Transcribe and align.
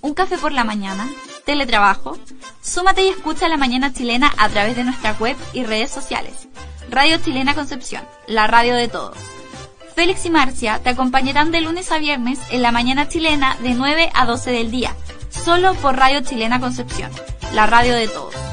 Un 0.00 0.14
café 0.14 0.38
por 0.38 0.52
la 0.52 0.64
mañana, 0.64 1.08
teletrabajo. 1.44 2.16
Súmate 2.62 3.04
y 3.04 3.08
escucha 3.08 3.48
la 3.48 3.56
mañana 3.56 3.92
chilena 3.92 4.32
a 4.38 4.48
través 4.48 4.76
de 4.76 4.84
nuestra 4.84 5.12
web 5.14 5.36
y 5.52 5.64
redes 5.64 5.90
sociales. 5.90 6.48
Radio 6.90 7.18
Chilena 7.18 7.54
Concepción, 7.54 8.02
la 8.26 8.46
radio 8.46 8.74
de 8.74 8.88
todos. 8.88 9.18
Félix 9.94 10.24
y 10.24 10.30
Marcia 10.30 10.78
te 10.78 10.90
acompañarán 10.90 11.50
de 11.50 11.60
lunes 11.60 11.92
a 11.92 11.98
viernes 11.98 12.38
en 12.50 12.62
la 12.62 12.72
mañana 12.72 13.08
chilena 13.08 13.56
de 13.56 13.74
9 13.74 14.10
a 14.14 14.24
12 14.24 14.50
del 14.50 14.70
día, 14.70 14.94
solo 15.28 15.74
por 15.74 15.96
Radio 15.96 16.20
Chilena 16.22 16.60
Concepción, 16.60 17.10
la 17.52 17.66
radio 17.66 17.94
de 17.94 18.08
todos. 18.08 18.47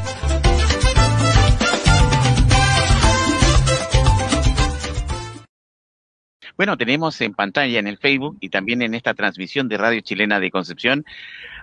Bueno, 6.57 6.77
tenemos 6.77 7.19
en 7.19 7.33
pantalla 7.33 7.79
en 7.79 7.87
el 7.87 7.97
Facebook 7.97 8.37
y 8.39 8.49
también 8.49 8.81
en 8.81 8.93
esta 8.93 9.13
transmisión 9.13 9.67
de 9.67 9.77
Radio 9.77 9.99
Chilena 9.99 10.39
de 10.39 10.51
Concepción 10.51 11.05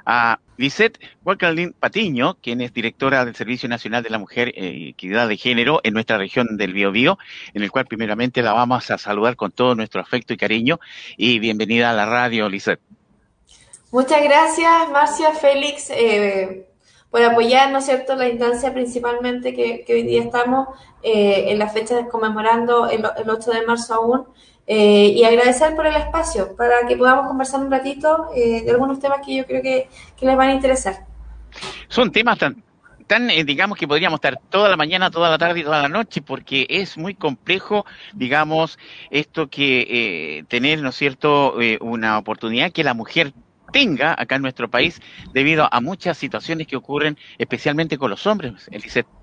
a 0.04 0.38
Lisette 0.58 0.98
Huacalín 1.24 1.72
Patiño, 1.72 2.36
quien 2.42 2.60
es 2.60 2.74
directora 2.74 3.24
del 3.24 3.34
Servicio 3.34 3.68
Nacional 3.70 4.02
de 4.02 4.10
la 4.10 4.18
Mujer 4.18 4.52
y 4.54 4.90
Equidad 4.90 5.28
de 5.28 5.38
Género 5.38 5.80
en 5.82 5.94
nuestra 5.94 6.18
región 6.18 6.58
del 6.58 6.74
Biobío, 6.74 7.18
en 7.54 7.62
el 7.62 7.70
cual 7.70 7.86
primeramente 7.86 8.42
la 8.42 8.52
vamos 8.52 8.90
a 8.90 8.98
saludar 8.98 9.36
con 9.36 9.50
todo 9.50 9.74
nuestro 9.74 10.00
afecto 10.02 10.34
y 10.34 10.36
cariño. 10.36 10.78
Y 11.16 11.38
bienvenida 11.38 11.90
a 11.90 11.94
la 11.94 12.04
radio, 12.04 12.48
Lisette. 12.50 12.80
Muchas 13.92 14.22
gracias, 14.22 14.90
Marcia, 14.90 15.32
Félix, 15.32 15.90
eh, 15.90 16.66
por 17.10 17.22
apoyar, 17.22 17.70
¿no 17.70 17.78
es 17.78 17.86
cierto?, 17.86 18.14
la 18.16 18.28
instancia 18.28 18.72
principalmente 18.72 19.54
que, 19.54 19.84
hoy 19.88 20.02
día 20.02 20.22
estamos 20.22 20.68
eh, 21.02 21.46
en 21.48 21.58
la 21.58 21.68
fecha 21.68 22.06
conmemorando 22.08 22.88
el, 22.88 23.04
el 23.16 23.30
8 23.30 23.50
de 23.50 23.66
marzo 23.66 23.94
aún. 23.94 24.26
Eh, 24.74 25.12
y 25.14 25.22
agradecer 25.24 25.76
por 25.76 25.86
el 25.86 25.94
espacio 25.96 26.56
para 26.56 26.86
que 26.88 26.96
podamos 26.96 27.26
conversar 27.26 27.60
un 27.60 27.70
ratito 27.70 28.28
eh, 28.34 28.62
de 28.62 28.70
algunos 28.70 28.98
temas 28.98 29.20
que 29.22 29.36
yo 29.36 29.46
creo 29.46 29.60
que, 29.60 29.86
les 30.18 30.34
van 30.34 30.48
a 30.48 30.54
interesar. 30.54 31.04
Son 31.88 32.10
temas 32.10 32.38
tan, 32.38 32.64
tan 33.06 33.28
eh, 33.28 33.44
digamos 33.44 33.76
que 33.76 33.86
podríamos 33.86 34.16
estar 34.16 34.40
toda 34.48 34.70
la 34.70 34.78
mañana, 34.78 35.10
toda 35.10 35.28
la 35.28 35.36
tarde 35.36 35.60
y 35.60 35.62
toda 35.62 35.82
la 35.82 35.90
noche, 35.90 36.22
porque 36.22 36.66
es 36.70 36.96
muy 36.96 37.14
complejo, 37.14 37.84
digamos, 38.14 38.78
esto 39.10 39.50
que 39.50 40.42
tener, 40.48 40.80
¿no 40.80 40.88
es 40.88 40.96
cierto?, 40.96 41.54
una 41.82 42.16
oportunidad 42.16 42.72
que 42.72 42.82
la 42.82 42.94
mujer 42.94 43.34
tenga 43.74 44.14
acá 44.16 44.36
en 44.36 44.42
nuestro 44.42 44.70
país 44.70 45.02
debido 45.34 45.68
a 45.70 45.82
muchas 45.82 46.16
situaciones 46.16 46.66
que 46.66 46.76
ocurren, 46.76 47.18
especialmente 47.36 47.98
con 47.98 48.08
los 48.08 48.26
hombres, 48.26 48.70
Elisette. 48.70 49.21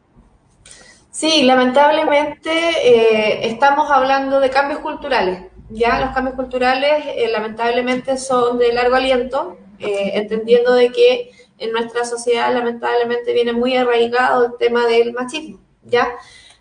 Sí, 1.12 1.42
lamentablemente 1.44 2.52
eh, 2.52 3.48
estamos 3.48 3.90
hablando 3.90 4.40
de 4.40 4.50
cambios 4.52 4.80
culturales. 4.80 5.44
Ya 5.70 6.00
los 6.00 6.12
cambios 6.12 6.36
culturales 6.36 7.04
eh, 7.08 7.28
lamentablemente 7.32 8.18
son 8.18 8.60
de 8.60 8.72
largo 8.74 8.96
aliento, 8.96 9.58
eh, 9.80 10.12
entendiendo 10.16 10.74
de 10.74 10.92
que 10.92 11.32
en 11.58 11.72
nuestra 11.72 12.06
sociedad 12.06 12.54
lamentablemente 12.54 13.34
viene 13.34 13.54
muy 13.54 13.76
arraigado 13.76 14.46
el 14.46 14.58
tema 14.60 14.86
del 14.86 15.14
machismo. 15.14 15.60
Ya, 15.84 16.10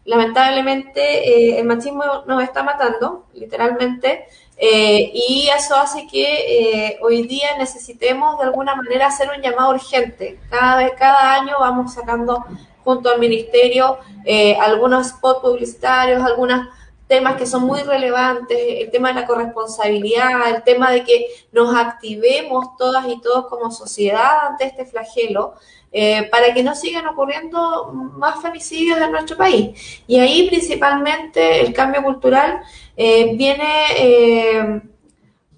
lamentablemente 0.04 1.58
el 1.60 1.66
machismo 1.66 2.02
nos 2.26 2.42
está 2.42 2.62
matando, 2.62 3.26
literalmente, 3.34 4.26
y 4.60 5.48
eso 5.56 5.76
hace 5.76 6.06
que 6.10 6.98
hoy 7.02 7.22
día 7.26 7.56
necesitemos 7.58 8.38
de 8.38 8.44
alguna 8.44 8.74
manera 8.74 9.06
hacer 9.06 9.30
un 9.36 9.42
llamado 9.42 9.70
urgente. 9.70 10.40
Cada 10.50 10.78
vez, 10.78 10.92
cada 10.98 11.34
año 11.34 11.56
vamos 11.60 11.94
sacando 11.94 12.44
junto 12.88 13.10
al 13.10 13.20
ministerio 13.20 13.98
eh, 14.24 14.56
algunos 14.56 15.08
spots 15.08 15.40
publicitarios, 15.42 16.22
algunos 16.22 16.68
temas 17.06 17.36
que 17.36 17.44
son 17.44 17.64
muy 17.64 17.82
relevantes, 17.82 18.56
el 18.58 18.90
tema 18.90 19.08
de 19.08 19.20
la 19.20 19.26
corresponsabilidad, 19.26 20.48
el 20.54 20.62
tema 20.62 20.90
de 20.90 21.04
que 21.04 21.26
nos 21.52 21.76
activemos 21.76 22.78
todas 22.78 23.06
y 23.06 23.20
todos 23.20 23.46
como 23.48 23.70
sociedad 23.70 24.46
ante 24.48 24.64
este 24.64 24.86
flagelo, 24.86 25.52
eh, 25.92 26.28
para 26.30 26.54
que 26.54 26.62
no 26.62 26.74
sigan 26.74 27.06
ocurriendo 27.08 27.92
más 27.92 28.40
femicidios 28.40 28.98
en 28.98 29.12
nuestro 29.12 29.36
país. 29.36 30.02
Y 30.06 30.18
ahí 30.18 30.48
principalmente 30.48 31.60
el 31.60 31.74
cambio 31.74 32.02
cultural 32.02 32.60
eh, 32.96 33.36
viene 33.36 34.82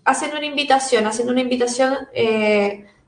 haciendo 0.05 0.37
una 0.37 0.47
invitación, 0.47 1.07
haciendo 1.07 1.33
una 1.33 1.43
invitación 1.43 1.97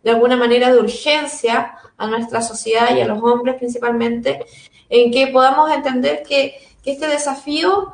de 0.02 0.10
alguna 0.10 0.36
manera 0.36 0.72
de 0.72 0.78
urgencia 0.78 1.74
a 1.96 2.06
nuestra 2.06 2.42
sociedad 2.42 2.94
y 2.96 3.00
a 3.00 3.06
los 3.06 3.22
hombres 3.22 3.56
principalmente, 3.56 4.44
en 4.88 5.10
que 5.10 5.28
podamos 5.28 5.70
entender 5.72 6.22
que, 6.22 6.68
este 6.84 7.06
desafío 7.06 7.92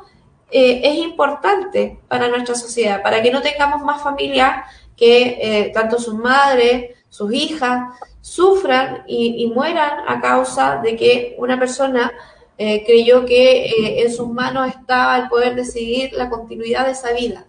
eh, 0.49 0.81
es 0.83 0.97
importante 0.97 1.99
para 2.07 2.27
nuestra 2.27 2.55
sociedad, 2.55 3.03
para 3.03 3.21
que 3.21 3.29
no 3.29 3.43
tengamos 3.43 3.83
más 3.83 4.01
familias 4.01 4.65
que 4.97 5.37
eh, 5.39 5.71
tanto 5.75 5.99
sus 5.99 6.15
madres, 6.15 6.95
sus 7.07 7.31
hijas, 7.31 7.93
sufran 8.19 9.03
y, 9.05 9.45
mueran 9.53 10.05
a 10.07 10.19
causa 10.19 10.81
de 10.83 10.95
que 10.95 11.35
una 11.37 11.59
persona 11.59 12.11
eh, 12.57 12.83
creyó 12.83 13.27
que 13.27 14.01
en 14.01 14.11
sus 14.11 14.27
manos 14.27 14.69
estaba 14.69 15.19
el 15.19 15.29
poder 15.29 15.53
decidir 15.53 16.13
la 16.13 16.31
continuidad 16.31 16.87
de 16.87 16.93
esa 16.93 17.13
vida. 17.13 17.45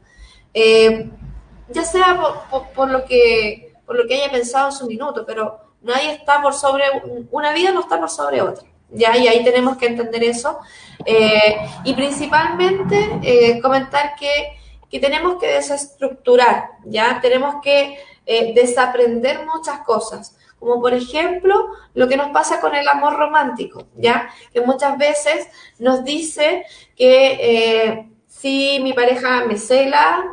ya 1.71 1.84
sea 1.84 2.21
por, 2.75 2.91
lo 2.91 3.06
que, 3.06 3.70
por 3.91 3.97
lo 3.97 4.06
que 4.06 4.15
haya 4.15 4.31
pensado 4.31 4.69
en 4.69 4.73
su 4.73 4.87
minuto, 4.87 5.25
pero 5.27 5.71
Nadie 5.83 6.12
está 6.12 6.43
por 6.43 6.53
sobre, 6.53 6.84
una 7.31 7.53
vida 7.53 7.73
no 7.73 7.81
está 7.81 7.99
por 7.99 8.11
sobre 8.11 8.43
otra. 8.43 8.67
¿ya? 8.91 9.17
Y 9.17 9.28
ahí 9.28 9.43
tenemos 9.43 9.77
que 9.77 9.87
entender 9.87 10.23
eso. 10.25 10.59
Eh, 11.06 11.56
y 11.84 11.95
principalmente 11.95 13.19
eh, 13.23 13.61
comentar 13.61 14.15
que, 14.15 14.59
tenemos 15.01 15.41
que 15.41 15.47
desestructurar, 15.47 16.71
¿ya? 16.84 17.21
Tenemos 17.23 17.62
que 17.62 17.97
eh, 18.27 18.53
desaprender 18.55 19.47
muchas 19.47 19.81
cosas, 19.81 20.37
como 20.59 20.81
por 20.81 20.93
ejemplo 20.93 21.69
lo 21.95 22.09
que 22.09 22.17
nos 22.17 22.31
pasa 22.33 22.61
con 22.61 22.75
el 22.75 22.89
amor 22.89 23.17
romántico, 23.17 23.87
¿ya? 23.97 24.28
Que 24.53 24.61
muchas 24.61 24.99
veces 24.99 25.47
nos 25.78 26.03
dice 26.03 26.65
que 26.97 28.09
si 28.27 28.81
mi 28.83 28.93
pareja 28.93 29.45
me 29.47 29.57
cela, 29.57 30.25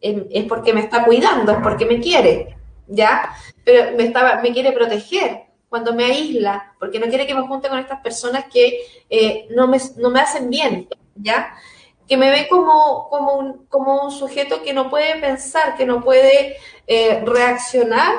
es 0.00 0.44
porque 0.44 0.72
me 0.72 0.80
está 0.80 1.04
cuidando, 1.04 1.52
es 1.52 1.58
porque 1.62 1.84
me 1.84 2.00
quiere, 2.00 2.57
¿ya? 2.88 3.34
Pero 3.64 3.96
me, 3.96 4.04
estaba, 4.04 4.40
me 4.42 4.52
quiere 4.52 4.72
proteger 4.72 5.44
cuando 5.68 5.94
me 5.94 6.04
aísla, 6.04 6.74
porque 6.78 6.98
no 6.98 7.06
quiere 7.06 7.26
que 7.26 7.34
me 7.34 7.46
junte 7.46 7.68
con 7.68 7.78
estas 7.78 8.00
personas 8.00 8.46
que 8.52 8.80
eh, 9.10 9.46
no, 9.50 9.68
me, 9.68 9.78
no 9.96 10.10
me 10.10 10.20
hacen 10.20 10.48
bien, 10.48 10.88
¿ya? 11.14 11.54
Que 12.06 12.16
me 12.16 12.30
ve 12.30 12.48
como, 12.48 13.08
como, 13.10 13.34
un, 13.34 13.66
como 13.66 14.04
un 14.04 14.10
sujeto 14.10 14.62
que 14.62 14.72
no 14.72 14.88
puede 14.88 15.20
pensar, 15.20 15.76
que 15.76 15.84
no 15.84 16.02
puede 16.02 16.56
eh, 16.86 17.22
reaccionar 17.26 18.14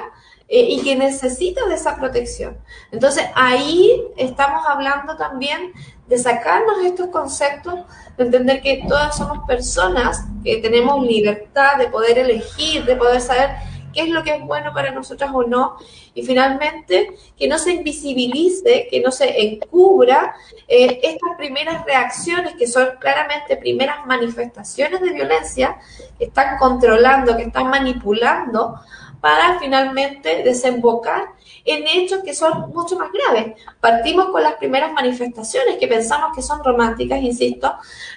eh, 0.48 0.62
y 0.62 0.82
que 0.84 0.96
necesita 0.96 1.66
de 1.68 1.76
esa 1.76 1.96
protección. 1.96 2.58
Entonces 2.92 3.26
ahí 3.34 4.04
estamos 4.16 4.64
hablando 4.68 5.18
también 5.18 5.74
de 6.08 6.18
sacarnos 6.18 6.84
estos 6.84 7.08
conceptos, 7.08 7.82
de 8.18 8.26
entender 8.26 8.62
que 8.62 8.84
todas 8.88 9.18
somos 9.18 9.46
personas 9.48 10.26
que 10.44 10.58
tenemos 10.58 11.06
libertad 11.06 11.78
de 11.78 11.88
poder 11.88 12.18
elegir, 12.18 12.84
de 12.86 12.96
poder 12.96 13.22
saber 13.22 13.52
qué 13.94 14.02
es 14.02 14.10
lo 14.10 14.24
que 14.24 14.36
es 14.36 14.42
bueno 14.42 14.74
para 14.74 14.92
nosotras 14.92 15.32
o 15.34 15.44
no, 15.44 15.78
y 16.14 16.24
finalmente 16.24 17.16
que 17.38 17.48
no 17.48 17.58
se 17.58 17.74
invisibilice, 17.74 18.88
que 18.90 19.00
no 19.02 19.12
se 19.12 19.42
encubra 19.42 20.36
eh, 20.68 21.00
estas 21.04 21.36
primeras 21.38 21.86
reacciones 21.86 22.56
que 22.56 22.68
son 22.68 22.90
claramente 23.00 23.58
primeras 23.58 24.06
manifestaciones 24.06 25.02
de 25.02 25.12
violencia 25.12 25.78
que 26.18 26.26
están 26.26 26.58
controlando, 26.58 27.36
que 27.36 27.44
están 27.44 27.70
manipulando 27.70 28.80
para 29.22 29.60
finalmente 29.60 30.44
desembocar 30.44 31.34
en 31.66 31.86
hechos 31.88 32.22
que 32.24 32.34
son 32.34 32.72
mucho 32.74 32.98
más 32.98 33.10
graves. 33.12 33.62
Partimos 33.80 34.30
con 34.30 34.42
las 34.42 34.56
primeras 34.56 34.94
manifestaciones 34.94 35.78
que 35.78 35.88
pensamos 35.88 36.36
que 36.36 36.42
son 36.42 36.64
románticas, 36.64 37.22
insisto, 37.22 37.74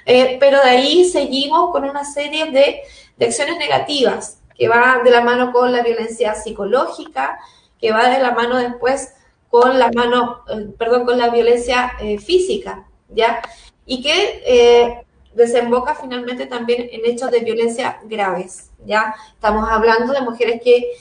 eh, 0.07 0.37
pero 0.39 0.63
de 0.63 0.71
ahí 0.71 1.05
seguimos 1.05 1.71
con 1.73 1.85
una 1.85 2.05
serie 2.05 2.51
de, 2.51 2.83
de 3.17 3.27
acciones 3.27 3.59
negativas 3.59 4.42
que 4.57 4.69
va 4.69 5.01
de 5.05 5.11
la 5.11 5.23
mano 5.23 5.53
con 5.53 5.73
la 5.73 5.83
violencia 5.83 6.35
psicológica, 6.35 7.39
que 7.81 7.93
va 7.93 8.09
de 8.09 8.21
la 8.21 8.33
mano 8.33 8.57
después 8.57 9.15
con 9.51 9.79
la 9.79 9.91
mano, 9.93 10.45
eh, 10.49 10.71
perdón, 10.79 11.05
con 11.05 11.19
la 11.19 11.29
violencia 11.29 11.93
eh, 12.01 12.19
física, 12.19 12.87
¿ya? 13.11 13.43
Y 13.85 14.03
que 14.03 14.43
eh, 14.47 15.05
desemboca 15.35 15.95
finalmente 15.95 16.47
también 16.47 16.89
en 16.91 17.05
hechos 17.05 17.31
de 17.31 17.41
violencia 17.41 18.01
graves, 18.05 18.71
¿ya? 18.87 19.15
Estamos 19.35 19.69
hablando 19.69 20.13
de 20.13 20.23
mujeres 20.23 20.61
que 20.63 20.93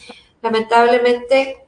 lamentablemente, 0.42 1.66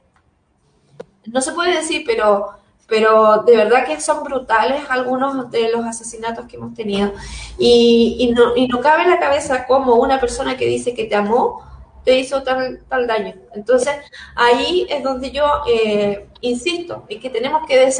no 1.26 1.40
se 1.40 1.52
puede 1.52 1.74
decir, 1.76 2.02
pero, 2.04 2.50
pero 2.86 3.44
de 3.44 3.56
verdad 3.56 3.86
que 3.86 4.00
son 4.00 4.22
brutales 4.22 4.82
algunos 4.90 5.50
de 5.50 5.70
los 5.70 5.84
asesinatos 5.84 6.46
que 6.46 6.56
hemos 6.56 6.74
tenido. 6.74 7.12
Y, 7.58 8.30
no, 8.36 8.54
y 8.56 8.68
no 8.68 8.80
cabe 8.80 9.04
en 9.04 9.10
la 9.10 9.20
cabeza 9.20 9.66
como 9.66 9.94
una 9.94 10.20
persona 10.20 10.56
que 10.56 10.66
dice 10.66 10.94
que 10.94 11.04
te 11.04 11.14
amó, 11.14 11.62
te 12.04 12.18
hizo 12.18 12.42
tal, 12.42 12.82
tal 12.88 13.06
daño. 13.06 13.34
Entonces, 13.54 13.94
ahí 14.34 14.86
es 14.88 15.02
donde 15.02 15.30
yo 15.30 15.44
eh, 15.66 16.28
insisto, 16.40 17.04
es 17.08 17.20
que 17.20 17.30
tenemos 17.30 17.66
que, 17.66 17.90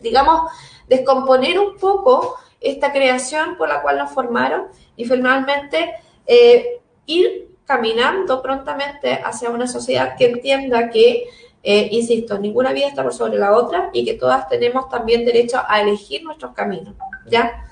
digamos, 0.00 0.50
descomponer 0.88 1.58
un 1.58 1.76
poco 1.78 2.36
esta 2.60 2.92
creación 2.92 3.56
por 3.56 3.68
la 3.68 3.82
cual 3.82 3.98
nos 3.98 4.10
formaron 4.12 4.66
y 4.96 5.04
finalmente 5.04 5.94
eh, 6.26 6.80
ir 7.06 7.56
caminando 7.64 8.42
prontamente 8.42 9.20
hacia 9.24 9.50
una 9.50 9.66
sociedad 9.66 10.16
que 10.16 10.26
entienda 10.26 10.90
que, 10.90 11.24
eh, 11.62 11.88
insisto, 11.92 12.38
ninguna 12.38 12.72
vida 12.72 12.88
está 12.88 13.02
por 13.02 13.14
sobre 13.14 13.38
la 13.38 13.56
otra 13.56 13.90
y 13.92 14.04
que 14.04 14.14
todas 14.14 14.48
tenemos 14.48 14.88
también 14.88 15.24
derecho 15.24 15.62
a 15.66 15.80
elegir 15.80 16.22
nuestros 16.24 16.52
caminos, 16.52 16.94
¿ya? 17.26 17.66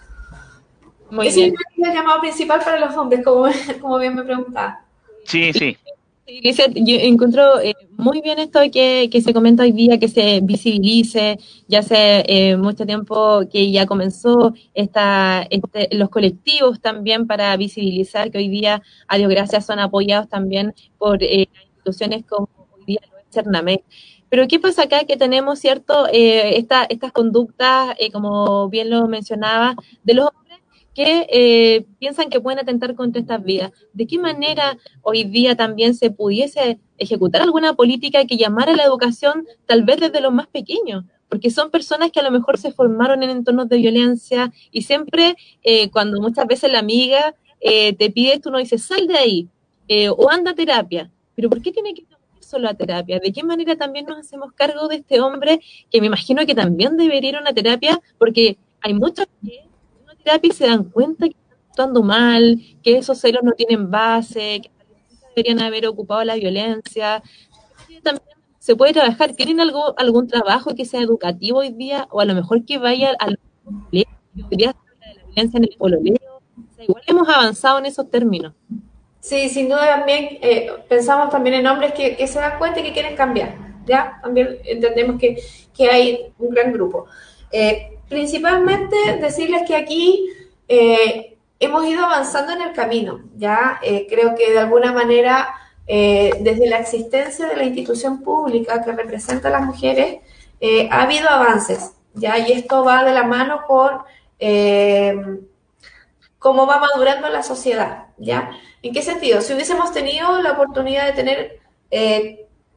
Muy 1.11 1.26
Ese 1.26 1.41
bien. 1.41 1.55
es 1.76 1.88
el 1.88 1.94
llamado 1.94 2.20
principal 2.20 2.61
para 2.61 2.79
los 2.79 2.97
hombres, 2.97 3.25
como, 3.25 3.47
como 3.81 3.99
bien 3.99 4.14
me 4.14 4.23
preguntaba. 4.23 4.85
Sí, 5.25 5.52
sí. 5.52 5.76
Lizeth, 6.43 6.72
yo 6.75 6.96
encuentro 6.96 7.61
eh, 7.61 7.75
muy 7.96 8.20
bien 8.20 8.38
esto 8.38 8.61
que, 8.72 9.08
que, 9.11 9.20
se 9.20 9.34
comenta 9.34 9.64
hoy 9.64 9.72
día, 9.72 9.99
que 9.99 10.08
se 10.08 10.40
visibilice, 10.40 11.38
ya 11.67 11.81
hace 11.81 12.25
eh, 12.26 12.56
mucho 12.56 12.87
tiempo 12.87 13.40
que 13.50 13.70
ya 13.70 13.87
comenzó 13.87 14.55
esta, 14.75 15.46
este, 15.50 15.88
los 15.96 16.08
colectivos 16.08 16.81
también 16.81 17.26
para 17.26 17.56
visibilizar 17.56 18.31
que 18.31 18.38
hoy 18.38 18.49
día, 18.49 18.82
a 19.08 19.19
Dios 19.19 19.31
gracias, 19.31 19.67
son 19.67 19.81
apoyados 19.81 20.28
también 20.28 20.75
por 20.99 21.23
eh, 21.23 21.49
instituciones 21.75 22.25
como 22.25 22.49
hoy 22.76 22.84
día 22.87 23.00
lo 23.11 23.19
es 23.19 23.25
Cernamec. 23.31 23.82
Pero 24.28 24.46
¿qué 24.46 24.61
pasa 24.61 24.84
acá? 24.84 25.05
Que 25.05 25.16
tenemos, 25.16 25.58
¿cierto?, 25.58 26.06
esta, 26.12 26.84
estas 26.84 27.11
conductas, 27.11 27.96
como 28.12 28.69
bien 28.69 28.88
lo 28.88 29.08
mencionaba, 29.08 29.75
de 30.05 30.14
los 30.14 30.31
que 30.94 31.26
eh, 31.31 31.87
piensan 31.98 32.31
que 32.31 32.40
pueden 32.40 32.58
atentar 32.58 32.94
contra 32.94 33.20
estas 33.20 33.42
vidas. 33.42 33.72
¿De 33.92 34.06
qué 34.06 34.19
manera 34.19 34.76
hoy 35.02 35.25
día 35.25 35.56
también 35.56 35.94
se 35.94 36.10
pudiese 36.10 36.78
ejecutar 36.98 37.42
alguna 37.42 37.75
política 37.75 38.25
que 38.26 38.37
llamara 38.37 38.72
a 38.72 38.76
la 38.76 38.84
educación 38.84 39.46
tal 39.66 39.84
vez 39.84 40.00
desde 40.00 40.20
los 40.20 40.32
más 40.32 40.46
pequeños? 40.48 41.04
Porque 41.28 41.50
son 41.50 41.70
personas 41.70 42.10
que 42.10 42.20
a 42.20 42.25
lo 42.25 42.31
mejor 42.31 42.58
se 42.58 42.72
formaron 42.72 43.22
en 43.22 43.31
entornos 43.31 43.69
de 43.69 43.78
violencia 43.78 44.52
y 44.72 44.82
siempre 44.82 45.37
eh, 45.62 45.90
cuando 45.90 46.20
muchas 46.20 46.46
veces 46.46 46.72
la 46.72 46.81
amiga 46.81 47.34
eh, 47.60 47.92
te 47.94 48.10
pide 48.10 48.34
esto, 48.34 48.48
uno 48.48 48.58
dice, 48.58 48.78
sal 48.78 49.06
de 49.06 49.16
ahí 49.16 49.48
o 50.16 50.31
anda 50.31 50.52
a 50.52 50.54
terapia. 50.54 51.10
Pero 51.34 51.50
¿por 51.50 51.60
qué 51.62 51.72
tiene 51.72 51.94
que 51.94 52.04
solo 52.50 52.69
a 52.69 52.75
terapia? 52.75 53.20
¿De 53.20 53.32
qué 53.32 53.42
manera 53.42 53.76
también 53.76 54.06
nos 54.06 54.19
hacemos 54.19 54.52
cargo 54.52 54.88
de 54.88 54.96
este 54.96 55.20
hombre 55.20 55.60
que 55.90 56.00
me 56.00 56.08
imagino 56.08 56.44
que 56.46 56.54
también 56.54 56.96
debería 56.96 57.31
ir 57.31 57.37
a 57.37 57.40
una 57.40 57.52
terapia? 57.52 58.00
Porque 58.19 58.56
hay 58.81 58.94
muchos 58.94 59.26
terapia 60.31 60.53
se 60.53 60.67
dan 60.67 60.85
cuenta 60.85 61.27
que 61.27 61.35
están 61.37 61.59
actuando 61.69 62.03
mal, 62.03 62.61
que 62.82 62.99
esos 62.99 63.19
celos 63.19 63.43
no 63.43 63.53
tienen 63.53 63.91
base, 63.91 64.62
que 64.62 64.71
deberían 65.35 65.61
haber 65.61 65.87
ocupado 65.87 66.23
la 66.25 66.37
violencia. 66.37 67.23
También 68.03 68.23
se 68.59 68.77
puede 68.77 68.93
trabajar. 68.93 69.35
¿Tienen 69.35 69.61
algo, 69.61 69.94
algún 69.99 70.29
trabajo 70.29 70.75
que 70.75 70.85
sea 70.85 71.03
educativo 71.03 71.59
hoy 71.59 71.71
día? 71.71 72.06
O 72.11 72.21
a 72.21 72.25
lo 72.25 72.35
mejor 72.35 72.65
que 72.65 72.79
vaya 72.79 73.15
al 73.19 73.38
de 73.93 74.06
la 74.35 74.75
violencia 75.27 75.59
en 75.59 75.65
el 75.65 75.77
pololeo. 75.79 76.17
igual 76.79 77.03
hemos 77.06 77.29
avanzado 77.29 77.79
en 77.79 77.87
esos 77.87 78.11
términos. 78.11 78.55
Sí, 79.21 79.49
sin 79.49 79.69
duda 79.69 79.87
también 79.99 80.38
eh, 80.41 80.71
pensamos 80.88 81.29
también 81.29 81.56
en 81.56 81.67
hombres 81.67 81.93
que, 81.93 82.17
que, 82.17 82.26
se 82.26 82.38
dan 82.38 82.59
cuenta 82.59 82.81
y 82.81 82.85
que 82.85 82.93
quieren 82.93 83.17
cambiar. 83.17 83.55
¿ya? 83.85 84.19
También 84.23 84.59
entendemos 84.65 85.21
que, 85.21 85.43
que 85.76 85.91
hay 85.91 86.33
un 86.38 86.50
gran 86.50 86.73
grupo. 86.73 87.06
Eh, 87.53 87.99
principalmente 88.11 88.97
decirles 89.21 89.62
que 89.67 89.77
aquí 89.77 90.29
eh, 90.67 91.39
hemos 91.61 91.87
ido 91.87 92.05
avanzando 92.05 92.53
en 92.53 92.61
el 92.61 92.73
camino, 92.73 93.21
¿ya? 93.37 93.79
Eh, 93.83 94.09
creo 94.11 94.35
que 94.35 94.51
de 94.51 94.59
alguna 94.59 94.93
manera, 94.93 95.55
eh, 95.87 96.33
desde 96.41 96.67
la 96.69 96.81
existencia 96.81 97.47
de 97.47 97.57
la 97.57 97.62
institución 97.62 98.21
pública 98.23 98.83
que 98.83 98.93
representa 98.93 99.49
a 99.49 99.53
las 99.53 99.62
mujeres, 99.62 100.19
ha 100.91 101.03
habido 101.03 101.31
avances, 101.31 101.93
¿ya? 102.12 102.37
Y 102.37 102.53
esto 102.53 102.85
va 102.85 103.05
de 103.05 103.12
la 103.12 103.23
mano 103.23 103.62
con 103.67 104.01
cómo 106.39 106.67
va 106.67 106.79
madurando 106.79 107.29
la 107.29 107.43
sociedad, 107.45 108.09
¿ya? 108.19 108.51
¿En 108.83 108.93
qué 108.93 109.03
sentido? 109.03 109.41
Si 109.41 109.55
hubiésemos 109.55 109.93
tenido 109.93 110.43
la 110.43 110.53
oportunidad 110.53 111.07
de 111.07 111.12
tener 111.12 111.61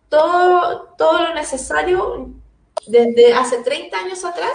todo, 0.10 0.94
todo 0.96 1.24
lo 1.24 1.34
necesario 1.34 2.30
desde 2.86 3.34
hace 3.34 3.64
30 3.64 3.98
años 3.98 4.24
atrás, 4.24 4.54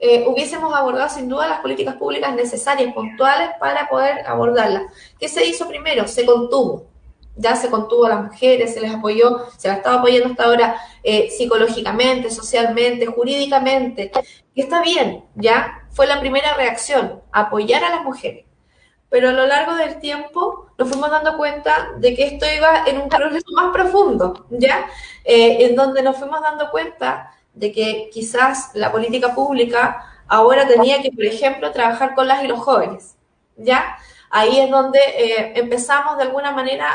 eh, 0.00 0.24
hubiésemos 0.28 0.72
abordado 0.72 1.08
sin 1.08 1.28
duda 1.28 1.48
las 1.48 1.60
políticas 1.60 1.96
públicas 1.96 2.32
necesarias, 2.34 2.94
puntuales, 2.94 3.50
para 3.58 3.88
poder 3.88 4.24
abordarlas. 4.26 4.84
¿Qué 5.18 5.28
se 5.28 5.44
hizo 5.44 5.66
primero? 5.66 6.06
Se 6.06 6.24
contuvo. 6.24 6.86
Ya 7.34 7.56
se 7.56 7.70
contuvo 7.70 8.06
a 8.06 8.10
las 8.10 8.24
mujeres, 8.24 8.74
se 8.74 8.80
les 8.80 8.92
apoyó, 8.92 9.46
se 9.56 9.68
las 9.68 9.78
estaba 9.78 9.96
apoyando 9.96 10.30
hasta 10.30 10.44
ahora 10.44 10.76
eh, 11.02 11.30
psicológicamente, 11.30 12.30
socialmente, 12.30 13.06
jurídicamente. 13.06 14.10
Y 14.54 14.62
está 14.62 14.82
bien, 14.82 15.24
ya 15.34 15.86
fue 15.90 16.06
la 16.06 16.20
primera 16.20 16.54
reacción, 16.54 17.22
apoyar 17.30 17.84
a 17.84 17.90
las 17.90 18.04
mujeres. 18.04 18.44
Pero 19.08 19.30
a 19.30 19.32
lo 19.32 19.46
largo 19.46 19.74
del 19.74 20.00
tiempo 20.00 20.66
nos 20.76 20.88
fuimos 20.88 21.10
dando 21.10 21.36
cuenta 21.36 21.90
de 21.98 22.14
que 22.14 22.26
esto 22.26 22.46
iba 22.56 22.84
en 22.86 23.00
un 23.00 23.08
proceso 23.08 23.46
más 23.54 23.72
profundo, 23.72 24.46
¿ya? 24.50 24.86
Eh, 25.24 25.66
en 25.66 25.76
donde 25.76 26.02
nos 26.02 26.16
fuimos 26.16 26.40
dando 26.40 26.70
cuenta 26.70 27.32
de 27.58 27.72
que 27.72 28.10
quizás 28.12 28.70
la 28.74 28.92
política 28.92 29.34
pública 29.34 30.04
ahora 30.28 30.66
tenía 30.68 31.02
que, 31.02 31.10
por 31.10 31.24
ejemplo, 31.24 31.72
trabajar 31.72 32.14
con 32.14 32.28
las 32.28 32.44
y 32.44 32.46
los 32.46 32.60
jóvenes, 32.60 33.16
¿ya? 33.56 33.96
Ahí 34.30 34.60
es 34.60 34.70
donde 34.70 34.98
eh, 34.98 35.52
empezamos 35.56 36.16
de 36.18 36.24
alguna 36.24 36.52
manera 36.52 36.86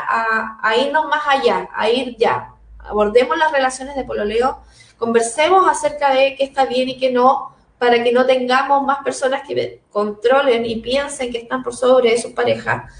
a, 0.62 0.76
irnos 0.76 1.06
más 1.06 1.22
allá, 1.26 1.68
a 1.74 1.90
ir 1.90 2.16
ya. 2.16 2.54
Abordemos 2.78 3.36
las 3.36 3.50
relaciones 3.50 3.96
de 3.96 4.04
pololeo, 4.04 4.60
conversemos 4.98 5.68
acerca 5.68 6.14
de 6.14 6.36
qué 6.36 6.44
está 6.44 6.64
bien 6.64 6.88
y 6.88 6.96
qué 6.98 7.10
no, 7.10 7.54
para 7.78 8.02
que 8.02 8.12
no 8.12 8.24
tengamos 8.24 8.84
más 8.84 8.98
personas 9.02 9.42
que 9.46 9.80
controlen 9.90 10.64
y 10.64 10.76
piensen 10.76 11.32
que 11.32 11.38
están 11.38 11.62
por 11.62 11.74
sobre 11.74 12.16
sus 12.18 12.32
parejas. 12.32 12.90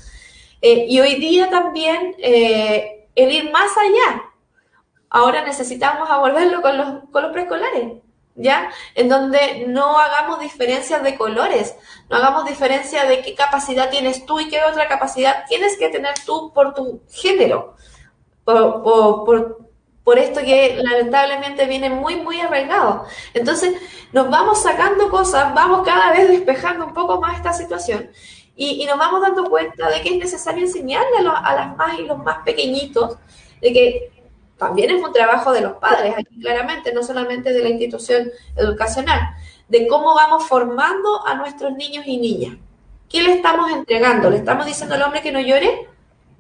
Eh, 0.61 0.87
y 0.89 1.01
hoy 1.01 1.15
día 1.15 1.49
también 1.49 2.17
eh, 2.19 3.07
el 3.15 3.33
ir 3.33 3.51
más 3.53 3.71
allá, 3.77 4.23
ahora 5.15 5.45
necesitamos 5.45 6.11
abordarlo 6.11 6.61
con 6.61 6.77
los, 6.77 6.89
con 7.13 7.23
los 7.23 7.31
preescolares, 7.31 8.03
¿ya? 8.35 8.69
En 8.97 9.09
donde 9.09 9.65
no 9.69 9.97
hagamos 9.97 10.41
diferencias 10.41 11.05
de 11.05 11.17
colores, 11.17 11.77
no 12.11 12.17
hagamos 12.17 12.45
diferencia 12.47 13.05
de 13.05 13.23
qué 13.23 13.37
capacidad 13.37 13.91
tienes 13.91 14.27
tú 14.27 14.41
y 14.41 14.49
qué 14.49 14.61
otra 14.65 14.89
capacidad 14.89 15.45
tienes 15.47 15.79
que 15.79 15.89
tener 15.89 16.15
tú 16.27 16.53
por 16.53 16.75
tu 16.75 17.01
género, 17.13 17.77
por, 18.45 18.83
por, 18.83 19.59
por, 20.03 20.19
esto 20.19 20.41
que 20.41 20.81
lamentablemente 20.83 21.67
viene 21.67 21.91
muy, 21.91 22.17
muy 22.17 22.41
arraigado. 22.41 23.05
Entonces, 23.35 23.73
nos 24.13 24.29
vamos 24.29 24.65
sacando 24.65 25.11
cosas, 25.11 25.55
vamos 25.55 25.87
cada 25.87 26.11
vez 26.11 26.29
despejando 26.29 26.87
un 26.87 26.93
poco 26.93 27.21
más 27.21 27.37
esta 27.37 27.53
situación. 27.53 28.11
Y, 28.57 28.83
y 28.83 28.87
nos 28.87 28.99
vamos 28.99 29.23
dando 29.23 29.45
cuenta 29.45 29.89
de 29.91 30.01
que 30.01 30.09
es 30.09 30.17
necesario 30.17 30.65
enseñarle 30.65 31.19
a, 31.25 31.39
a 31.39 31.55
las 31.55 31.77
más 31.77 32.01
y 32.01 32.03
los 32.03 32.19
más 32.19 32.39
pequeñitos 32.45 33.17
de 33.61 33.73
que 33.73 34.14
también 34.59 34.91
es 34.91 35.03
un 35.03 35.13
trabajo 35.13 35.53
de 35.53 35.61
los 35.61 35.75
padres, 35.75 36.15
aquí 36.17 36.41
claramente, 36.41 36.93
no 36.93 37.03
solamente 37.03 37.53
de 37.53 37.63
la 37.63 37.69
institución 37.69 38.31
educacional, 38.57 39.21
de 39.69 39.87
cómo 39.87 40.15
vamos 40.15 40.45
formando 40.45 41.27
a 41.27 41.35
nuestros 41.35 41.73
niños 41.73 42.05
y 42.07 42.19
niñas. 42.19 42.57
¿Qué 43.09 43.23
le 43.23 43.33
estamos 43.33 43.71
entregando? 43.71 44.31
¿Le 44.31 44.39
estamos 44.39 44.67
diciendo 44.67 44.95
al 44.95 45.03
hombre 45.03 45.23
que 45.23 45.33
no 45.33 45.41
llore? 45.41 45.89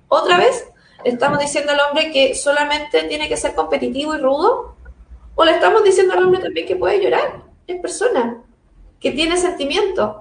¿Otra 0.09 0.39
vez? 0.39 0.67
¿Le 1.05 1.11
estamos 1.11 1.39
diciendo 1.39 1.73
al 1.73 1.81
hombre 1.81 2.13
que 2.13 2.35
solamente 2.35 3.03
tiene 3.05 3.29
que 3.29 3.37
ser 3.37 3.55
competitivo 3.55 4.15
y 4.15 4.19
rudo? 4.19 4.75
¿O 5.35 5.45
le 5.45 5.53
estamos 5.53 5.83
diciendo 5.83 6.15
al 6.15 6.25
hombre 6.25 6.41
también 6.41 6.67
que 6.67 6.77
puede 6.77 7.03
llorar? 7.03 7.43
Es 7.67 7.81
persona, 7.81 8.43
que 9.01 9.11
tiene 9.11 9.37
sentimientos. 9.37 10.17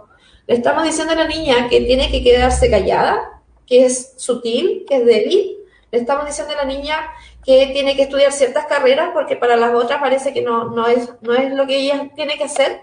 Le 0.48 0.56
estamos 0.56 0.84
diciendo 0.84 1.14
a 1.14 1.18
la 1.18 1.28
niña 1.28 1.70
que 1.70 1.82
tiene 1.82 2.12
que 2.12 2.24
quedarse 2.24 2.70
callada, 2.70 3.42
que 3.66 3.86
es 3.86 4.14
sutil, 4.18 4.86
que 4.88 4.98
es 4.98 5.06
débil. 5.06 5.58
Le 5.92 6.00
estamos 6.00 6.26
diciendo 6.26 6.54
a 6.54 6.58
la 6.58 6.66
niña 6.66 6.98
que 7.46 7.68
tiene 7.68 7.96
que 7.96 8.04
estudiar 8.04 8.32
ciertas 8.32 8.66
carreras 8.66 9.10
porque 9.14 9.36
para 9.36 9.56
las 9.56 9.74
otras 9.74 10.00
parece 10.00 10.34
que 10.34 10.42
no, 10.42 10.70
no, 10.70 10.88
es, 10.88 11.10
no 11.22 11.34
es 11.34 11.54
lo 11.54 11.68
que 11.68 11.78
ella 11.78 12.10
tiene 12.16 12.38
que 12.38 12.46
hacer. 12.46 12.82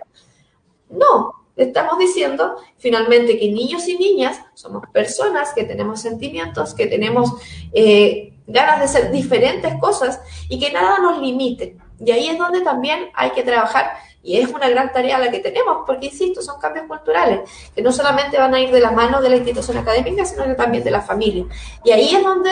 No, 0.89 1.35
estamos 1.57 1.99
diciendo 1.99 2.57
finalmente 2.79 3.39
que 3.39 3.51
niños 3.51 3.87
y 3.89 3.97
niñas 3.97 4.41
somos 4.55 4.83
personas 4.93 5.53
que 5.55 5.65
tenemos 5.65 6.01
sentimientos, 6.01 6.75
que 6.75 6.87
tenemos 6.87 7.33
eh, 7.73 8.33
ganas 8.47 8.79
de 8.79 8.85
hacer 8.85 9.11
diferentes 9.11 9.75
cosas 9.81 10.21
y 10.49 10.59
que 10.59 10.73
nada 10.73 10.99
nos 10.99 11.21
limite. 11.21 11.77
Y 12.05 12.11
ahí 12.11 12.29
es 12.29 12.39
donde 12.39 12.63
también 12.63 13.11
hay 13.15 13.31
que 13.31 13.43
trabajar 13.43 13.93
y 14.23 14.39
es 14.39 14.51
una 14.51 14.69
gran 14.69 14.93
tarea 14.93 15.19
la 15.19 15.31
que 15.31 15.39
tenemos, 15.39 15.79
porque, 15.87 16.07
insisto, 16.07 16.43
son 16.43 16.61
cambios 16.61 16.87
culturales, 16.87 17.41
que 17.75 17.81
no 17.81 17.91
solamente 17.91 18.39
van 18.39 18.55
a 18.55 18.61
ir 18.61 18.71
de 18.71 18.81
la 18.81 18.91
mano 18.91 19.21
de 19.23 19.31
la 19.31 19.37
institución 19.37 19.79
académica, 19.79 20.25
sino 20.27 20.45
que 20.45 20.55
también 20.55 20.85
de 20.85 20.91
la 20.91 21.01
familia. 21.01 21.47
Y 21.85 21.91
ahí 21.91 22.15
es 22.15 22.23
donde 22.23 22.51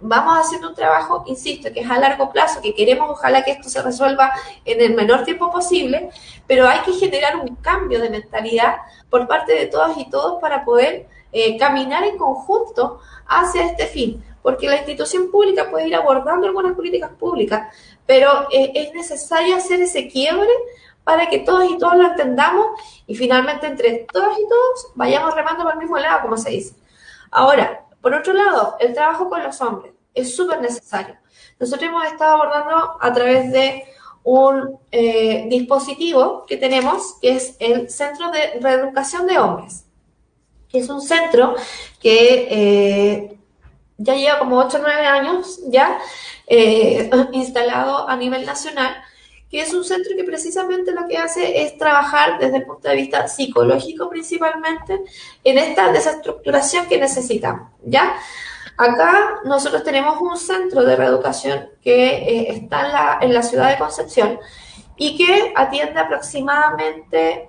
vamos 0.00 0.38
haciendo 0.38 0.70
un 0.70 0.74
trabajo, 0.74 1.24
insisto, 1.26 1.70
que 1.72 1.80
es 1.80 1.90
a 1.90 1.98
largo 1.98 2.30
plazo, 2.30 2.62
que 2.62 2.74
queremos 2.74 3.10
ojalá 3.10 3.44
que 3.44 3.50
esto 3.50 3.68
se 3.68 3.82
resuelva 3.82 4.32
en 4.64 4.80
el 4.80 4.94
menor 4.94 5.24
tiempo 5.24 5.50
posible, 5.50 6.08
pero 6.46 6.66
hay 6.66 6.80
que 6.80 6.92
generar 6.92 7.36
un 7.36 7.54
cambio 7.56 8.00
de 8.00 8.08
mentalidad 8.08 8.76
por 9.10 9.28
parte 9.28 9.54
de 9.54 9.66
todas 9.66 9.98
y 9.98 10.08
todos 10.08 10.40
para 10.40 10.64
poder 10.64 11.06
eh, 11.32 11.58
caminar 11.58 12.02
en 12.04 12.16
conjunto 12.16 13.00
hacia 13.26 13.66
este 13.66 13.86
fin 13.86 14.24
porque 14.42 14.68
la 14.68 14.76
institución 14.76 15.30
pública 15.30 15.70
puede 15.70 15.88
ir 15.88 15.94
abordando 15.94 16.46
algunas 16.46 16.74
políticas 16.74 17.10
públicas, 17.18 17.74
pero 18.10 18.48
eh, 18.50 18.72
es 18.74 18.92
necesario 18.92 19.54
hacer 19.54 19.80
ese 19.82 20.08
quiebre 20.08 20.50
para 21.04 21.28
que 21.28 21.38
todos 21.38 21.70
y 21.70 21.78
todos 21.78 21.94
lo 21.94 22.08
entendamos 22.08 22.66
y 23.06 23.14
finalmente 23.14 23.68
entre 23.68 24.04
todos 24.12 24.36
y 24.36 24.48
todos 24.48 24.88
vayamos 24.96 25.32
remando 25.32 25.62
por 25.62 25.74
el 25.74 25.78
mismo 25.78 25.96
lado, 25.96 26.22
como 26.22 26.36
se 26.36 26.50
dice. 26.50 26.74
Ahora, 27.30 27.86
Por 28.00 28.12
otro 28.12 28.32
lado, 28.32 28.76
el 28.80 28.94
trabajo 28.94 29.28
con 29.28 29.44
los 29.44 29.60
hombres 29.60 29.92
es 30.12 30.34
súper 30.34 30.60
necesario. 30.60 31.18
Nosotros 31.60 31.88
hemos 31.88 32.04
estado 32.06 32.34
abordando 32.34 32.96
a 33.00 33.12
través 33.12 33.52
de 33.52 33.84
un 34.24 34.80
eh, 34.90 35.46
dispositivo 35.48 36.44
que 36.48 36.56
tenemos, 36.56 37.14
que 37.20 37.36
es 37.36 37.54
el 37.60 37.90
Centro 37.90 38.32
de 38.32 38.58
Reeducación 38.60 39.28
de 39.28 39.38
Hombres, 39.38 39.84
que 40.68 40.78
es 40.80 40.88
un 40.88 41.00
centro 41.00 41.54
que 42.00 42.48
eh, 42.50 43.38
ya 43.98 44.14
lleva 44.16 44.38
como 44.40 44.56
8 44.56 44.78
o 44.78 44.80
9 44.80 45.06
años 45.06 45.60
ya 45.68 46.00
eh, 46.50 47.08
instalado 47.32 48.08
a 48.08 48.16
nivel 48.16 48.44
nacional, 48.44 48.96
que 49.48 49.60
es 49.60 49.72
un 49.72 49.84
centro 49.84 50.16
que 50.16 50.24
precisamente 50.24 50.92
lo 50.92 51.06
que 51.08 51.16
hace 51.16 51.62
es 51.62 51.78
trabajar 51.78 52.38
desde 52.38 52.58
el 52.58 52.66
punto 52.66 52.88
de 52.88 52.96
vista 52.96 53.26
psicológico 53.28 54.10
principalmente 54.10 55.00
en 55.44 55.58
esta 55.58 55.92
desestructuración 55.92 56.86
que 56.86 56.98
necesitamos, 56.98 57.70
¿ya? 57.84 58.16
Acá 58.76 59.40
nosotros 59.44 59.84
tenemos 59.84 60.20
un 60.20 60.36
centro 60.36 60.84
de 60.84 60.96
reeducación 60.96 61.68
que 61.82 62.16
eh, 62.16 62.52
está 62.52 62.86
en 62.86 62.92
la, 62.92 63.18
en 63.20 63.34
la, 63.34 63.42
ciudad 63.42 63.70
de 63.70 63.78
Concepción 63.78 64.38
y 64.96 65.16
que 65.16 65.52
atiende 65.54 66.00
aproximadamente, 66.00 67.48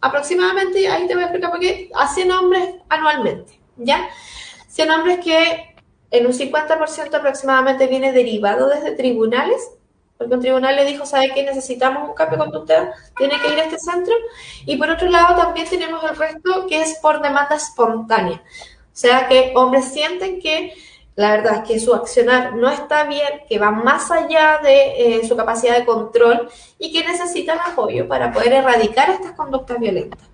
aproximadamente, 0.00 0.86
ahí 0.88 1.06
te 1.06 1.14
voy 1.14 1.22
a 1.22 1.26
explicar 1.26 1.50
por 1.50 1.60
qué, 1.60 1.90
a 1.94 2.08
100 2.08 2.30
hombres 2.32 2.74
anualmente, 2.88 3.58
¿ya? 3.76 4.08
100 4.68 4.90
hombres 4.90 5.18
que 5.24 5.77
en 6.10 6.26
un 6.26 6.32
50% 6.32 7.14
aproximadamente 7.14 7.86
viene 7.86 8.12
derivado 8.12 8.68
desde 8.68 8.92
tribunales, 8.92 9.70
porque 10.16 10.34
un 10.34 10.40
tribunal 10.40 10.74
le 10.74 10.84
dijo, 10.84 11.06
¿sabe 11.06 11.32
qué? 11.32 11.44
Necesitamos 11.44 12.08
un 12.08 12.14
cambio 12.14 12.38
de 12.38 12.44
conducta, 12.44 12.92
tiene 13.16 13.40
que 13.40 13.52
ir 13.52 13.60
a 13.60 13.64
este 13.64 13.78
centro. 13.78 14.14
Y 14.66 14.76
por 14.76 14.90
otro 14.90 15.08
lado 15.08 15.36
también 15.36 15.68
tenemos 15.68 16.02
el 16.02 16.16
resto 16.16 16.66
que 16.66 16.82
es 16.82 16.98
por 16.98 17.22
demanda 17.22 17.54
espontánea. 17.54 18.42
O 18.98 19.00
sea 19.00 19.28
que 19.28 19.52
hombres 19.54 19.84
sienten 19.92 20.40
que 20.40 20.74
la 21.14 21.32
verdad 21.32 21.54
es 21.56 21.68
que 21.68 21.80
su 21.80 21.94
accionar 21.94 22.54
no 22.54 22.68
está 22.68 23.04
bien, 23.04 23.42
que 23.48 23.58
va 23.58 23.70
más 23.70 24.10
allá 24.10 24.58
de 24.62 25.18
eh, 25.18 25.26
su 25.26 25.36
capacidad 25.36 25.76
de 25.76 25.84
control 25.84 26.48
y 26.78 26.92
que 26.92 27.04
necesitan 27.04 27.58
apoyo 27.60 28.06
para 28.06 28.32
poder 28.32 28.52
erradicar 28.52 29.10
estas 29.10 29.32
conductas 29.32 29.78
violentas. 29.80 30.27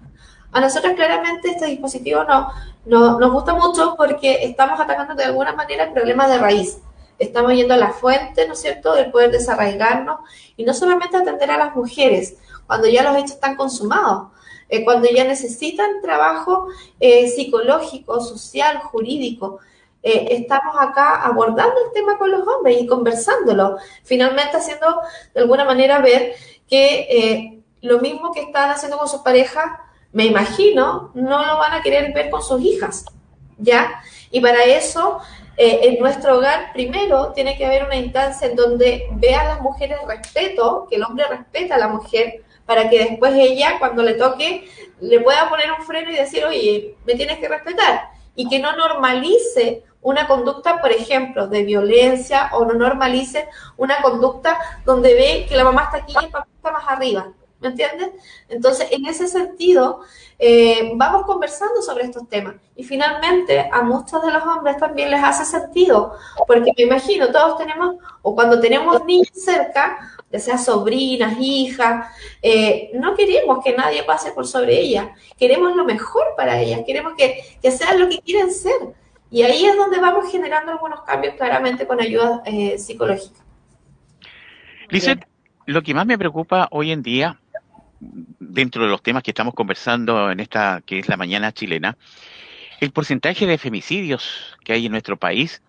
A 0.55 0.61
nosotros 0.61 0.93
claramente 0.95 1.51
este 1.51 1.67
dispositivo 1.67 2.23
no, 2.23 2.49
no, 2.87 3.19
nos 3.19 3.33
gusta 3.33 3.55
mucho 3.55 3.97
porque 3.97 4.45
estamos 4.45 4.79
atacando 4.79 5.17
de 5.17 5.25
alguna 5.25 5.53
manera 5.53 5.83
el 5.83 5.93
problema 5.93 6.29
de 6.29 6.39
raíz. 6.39 6.79
Estamos 7.19 7.55
yendo 7.55 7.75
a 7.75 7.77
la 7.77 7.91
fuente, 7.91 8.47
¿no 8.47 8.53
es 8.53 8.61
cierto?, 8.61 8.95
del 8.95 9.11
poder 9.11 9.33
desarraigarnos 9.33 10.21
y 10.57 10.63
no 10.63 10.73
solamente 10.73 11.17
atender 11.17 11.51
a 11.51 11.59
las 11.59 11.75
mujeres 11.75 12.37
cuando 12.69 12.87
ya 12.87 13.03
los 13.03 13.17
hechos 13.17 13.33
están 13.33 13.57
consumados, 13.57 14.29
eh, 14.69 14.85
cuando 14.85 15.09
ya 15.09 15.25
necesitan 15.25 16.01
trabajo 16.01 16.69
eh, 17.01 17.27
psicológico, 17.27 18.21
social, 18.21 18.79
jurídico. 18.79 19.59
Eh, 20.05 20.37
estamos 20.37 20.77
acá 20.79 21.17
abordando 21.17 21.75
el 21.85 21.93
tema 21.93 22.17
con 22.17 22.31
los 22.31 22.47
hombres 22.47 22.81
y 22.81 22.87
conversándolo, 22.87 23.79
finalmente 24.05 24.57
haciendo 24.57 25.01
de 25.35 25.41
alguna 25.41 25.65
manera 25.65 25.99
ver 25.99 26.35
que 26.69 27.61
lo 27.81 27.99
mismo 27.99 28.31
que 28.31 28.43
están 28.43 28.71
haciendo 28.71 28.99
con 28.99 29.09
sus 29.09 29.23
parejas, 29.23 29.67
me 30.15 30.25
imagino, 30.25 31.11
no 31.13 31.45
lo 31.45 31.59
van 31.59 31.75
a 31.75 31.83
querer 31.83 32.15
ver 32.15 32.31
con 32.31 32.43
sus 32.43 32.63
hijas, 32.63 33.05
¿ya? 33.59 34.01
Y 34.31 34.41
para 34.41 34.65
eso 34.65 35.21
en 35.57 35.99
nuestro 36.01 36.39
hogar 36.39 36.73
primero 36.73 37.33
tiene 37.33 37.57
que 37.57 37.67
haber 37.67 37.85
una 37.85 37.97
instancia 37.97 38.49
en 38.49 38.57
donde 38.57 39.09
vean 39.13 39.47
las 39.47 39.61
mujeres 39.61 39.99
respeto, 40.07 40.87
que 40.89 40.97
el 40.97 41.05
hombre 41.05 41.27
respeta 41.29 41.75
a 41.75 41.79
la 41.79 41.89
mujer, 41.89 42.43
para 42.67 42.89
que 42.89 42.99
después 42.99 43.35
ella, 43.35 43.79
cuando 43.79 44.03
le 44.03 44.15
toque, 44.15 44.69
le 45.01 45.21
pueda 45.21 45.49
poner 45.49 45.71
un 45.73 45.85
freno 45.85 46.11
y 46.11 46.17
decir, 46.17 46.45
oye, 46.45 46.97
me 47.05 47.15
tienes 47.15 47.39
que 47.39 47.49
respetar. 47.49 48.09
Y 48.35 48.49
que 48.49 48.59
no 48.59 48.75
normalice 48.75 49.85
una 50.01 50.27
conducta, 50.27 50.81
por 50.81 50.91
ejemplo, 50.91 51.47
de 51.47 51.63
violencia 51.65 52.51
o 52.53 52.65
no 52.65 52.75
normalice 52.75 53.49
una 53.77 54.01
conducta 54.01 54.59
donde 54.85 55.15
ve 55.15 55.47
que 55.49 55.57
la 55.57 55.65
mamá 55.65 55.85
está 55.85 55.99
aquí 55.99 56.15
y 56.21 56.25
el 56.25 56.31
papá 56.31 56.49
está 56.57 56.73
más 56.73 56.85
arriba. 56.89 57.33
¿Me 57.65 57.71
entiendes? 57.71 58.11
Entonces, 58.51 58.89
en 58.91 59.07
ese 59.07 59.27
sentido, 59.27 60.03
eh, 60.39 60.93
vamos 60.97 61.25
conversando 61.25 61.81
sobre 61.81 62.05
estos 62.05 62.29
temas. 62.29 62.57
Y 62.77 62.85
finalmente, 62.85 63.71
a 63.73 63.81
muchos 63.81 64.23
de 64.23 64.31
los 64.31 64.43
hombres 64.43 64.77
también 64.77 65.11
les 65.11 65.25
hace 65.25 65.47
sentido, 65.47 66.13
porque 66.47 66.73
me 66.77 66.85
imagino, 66.85 67.33
todos 67.33 67.57
tenemos, 67.57 67.97
o 68.21 68.35
cuando 68.35 68.61
tenemos 68.61 69.03
niños 69.07 69.31
cerca, 69.33 70.15
ya 70.31 70.39
sea 70.39 70.59
sobrinas, 70.59 71.37
hijas, 71.41 72.07
eh, 72.43 72.91
no 72.93 73.15
queremos 73.15 73.65
que 73.65 73.75
nadie 73.75 74.03
pase 74.03 74.33
por 74.33 74.47
sobre 74.47 74.79
ellas, 74.79 75.07
queremos 75.39 75.75
lo 75.75 75.87
mejor 75.87 76.35
para 76.37 76.61
ellas, 76.61 76.83
queremos 76.85 77.15
que, 77.17 77.41
que 77.63 77.71
sean 77.71 77.99
lo 77.99 78.11
que 78.11 78.19
quieren 78.19 78.53
ser. 78.53 78.93
Y 79.31 79.43
ahí 79.43 79.65
es 79.65 79.75
donde 79.75 79.99
vamos 80.01 80.31
generando 80.31 80.71
algunos 80.71 81.01
cambios 81.01 81.35
claramente 81.37 81.87
con 81.87 81.99
ayuda 81.99 82.43
eh, 82.45 82.77
psicológica. 82.79 83.41
Lizeth, 84.91 85.27
lo 85.65 85.83
que 85.83 85.95
más 85.95 86.05
me 86.05 86.19
preocupa 86.19 86.69
hoy 86.71 86.93
en 86.93 87.03
día 87.03 87.41
dentro 88.39 88.85
de 88.85 88.91
los 88.91 89.03
temas 89.03 89.23
que 89.23 89.31
estamos 89.31 89.55
conversando 89.55 90.31
en 90.31 90.41
esta 90.41 90.83
que 90.85 90.99
es 90.99 91.09
la 91.09 91.17
mañana 91.17 91.53
chilena, 91.53 91.97
el 92.81 92.91
porcentaje 92.91 93.47
de 93.47 93.59
femicidios 93.59 94.57
que 94.65 94.73
hay 94.73 94.87
en 94.87 94.93
nuestro 94.93 95.17
país, 95.17 95.63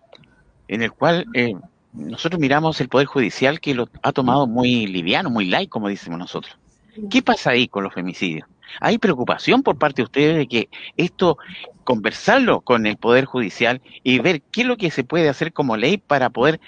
en 0.68 0.82
el 0.82 0.92
cual 0.92 1.26
eh, 1.34 1.54
nosotros 1.92 2.40
miramos 2.40 2.80
el 2.80 2.88
Poder 2.88 3.06
Judicial 3.06 3.60
que 3.60 3.74
lo 3.74 3.88
ha 4.02 4.12
tomado 4.12 4.46
muy 4.46 4.86
liviano, 4.86 5.30
muy 5.30 5.46
light, 5.46 5.70
como 5.70 5.88
decimos 5.88 6.18
nosotros. 6.18 6.56
¿Qué 7.10 7.22
pasa 7.22 7.50
ahí 7.50 7.68
con 7.68 7.84
los 7.84 7.94
femicidios? 7.94 8.48
¿Hay 8.80 8.98
preocupación 8.98 9.62
por 9.62 9.78
parte 9.78 10.02
de 10.02 10.04
ustedes 10.04 10.36
de 10.36 10.46
que 10.46 10.68
esto, 10.96 11.38
conversarlo 11.84 12.60
con 12.60 12.86
el 12.86 12.96
Poder 12.96 13.24
Judicial 13.24 13.80
y 14.02 14.18
ver 14.18 14.42
qué 14.50 14.62
es 14.62 14.66
lo 14.66 14.76
que 14.76 14.90
se 14.90 15.04
puede 15.04 15.28
hacer 15.28 15.52
como 15.52 15.76
ley 15.76 15.98
para 15.98 16.30
poder 16.30 16.60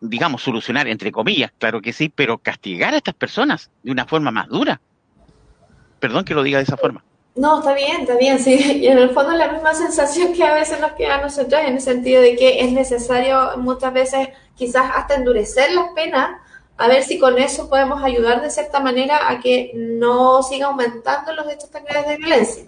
digamos, 0.00 0.42
solucionar, 0.42 0.88
entre 0.88 1.12
comillas, 1.12 1.52
claro 1.58 1.80
que 1.80 1.92
sí, 1.92 2.08
pero 2.08 2.38
castigar 2.38 2.94
a 2.94 2.98
estas 2.98 3.14
personas 3.14 3.70
de 3.82 3.92
una 3.92 4.06
forma 4.06 4.30
más 4.30 4.48
dura. 4.48 4.80
Perdón 6.00 6.24
que 6.24 6.34
lo 6.34 6.42
diga 6.42 6.58
de 6.58 6.64
esa 6.64 6.76
forma. 6.76 7.04
No, 7.34 7.60
está 7.60 7.72
bien, 7.72 8.00
está 8.00 8.16
bien, 8.16 8.38
sí. 8.38 8.54
Y 8.82 8.88
en 8.88 8.98
el 8.98 9.10
fondo 9.10 9.32
la 9.32 9.52
misma 9.52 9.74
sensación 9.74 10.32
que 10.32 10.44
a 10.44 10.54
veces 10.54 10.80
nos 10.80 10.92
queda 10.92 11.16
a 11.16 11.22
nosotros 11.22 11.60
en 11.64 11.74
el 11.74 11.80
sentido 11.80 12.20
de 12.20 12.36
que 12.36 12.60
es 12.60 12.72
necesario 12.72 13.56
muchas 13.58 13.92
veces 13.92 14.28
quizás 14.56 14.90
hasta 14.94 15.14
endurecer 15.14 15.72
las 15.72 15.88
penas, 15.94 16.30
a 16.76 16.88
ver 16.88 17.02
si 17.02 17.18
con 17.18 17.38
eso 17.38 17.68
podemos 17.68 18.02
ayudar 18.02 18.42
de 18.42 18.50
cierta 18.50 18.80
manera 18.80 19.30
a 19.30 19.40
que 19.40 19.72
no 19.74 20.42
siga 20.42 20.66
aumentando 20.66 21.32
los 21.32 21.48
hechos 21.48 21.70
tan 21.70 21.84
graves 21.84 22.08
de 22.08 22.16
violencia. 22.16 22.64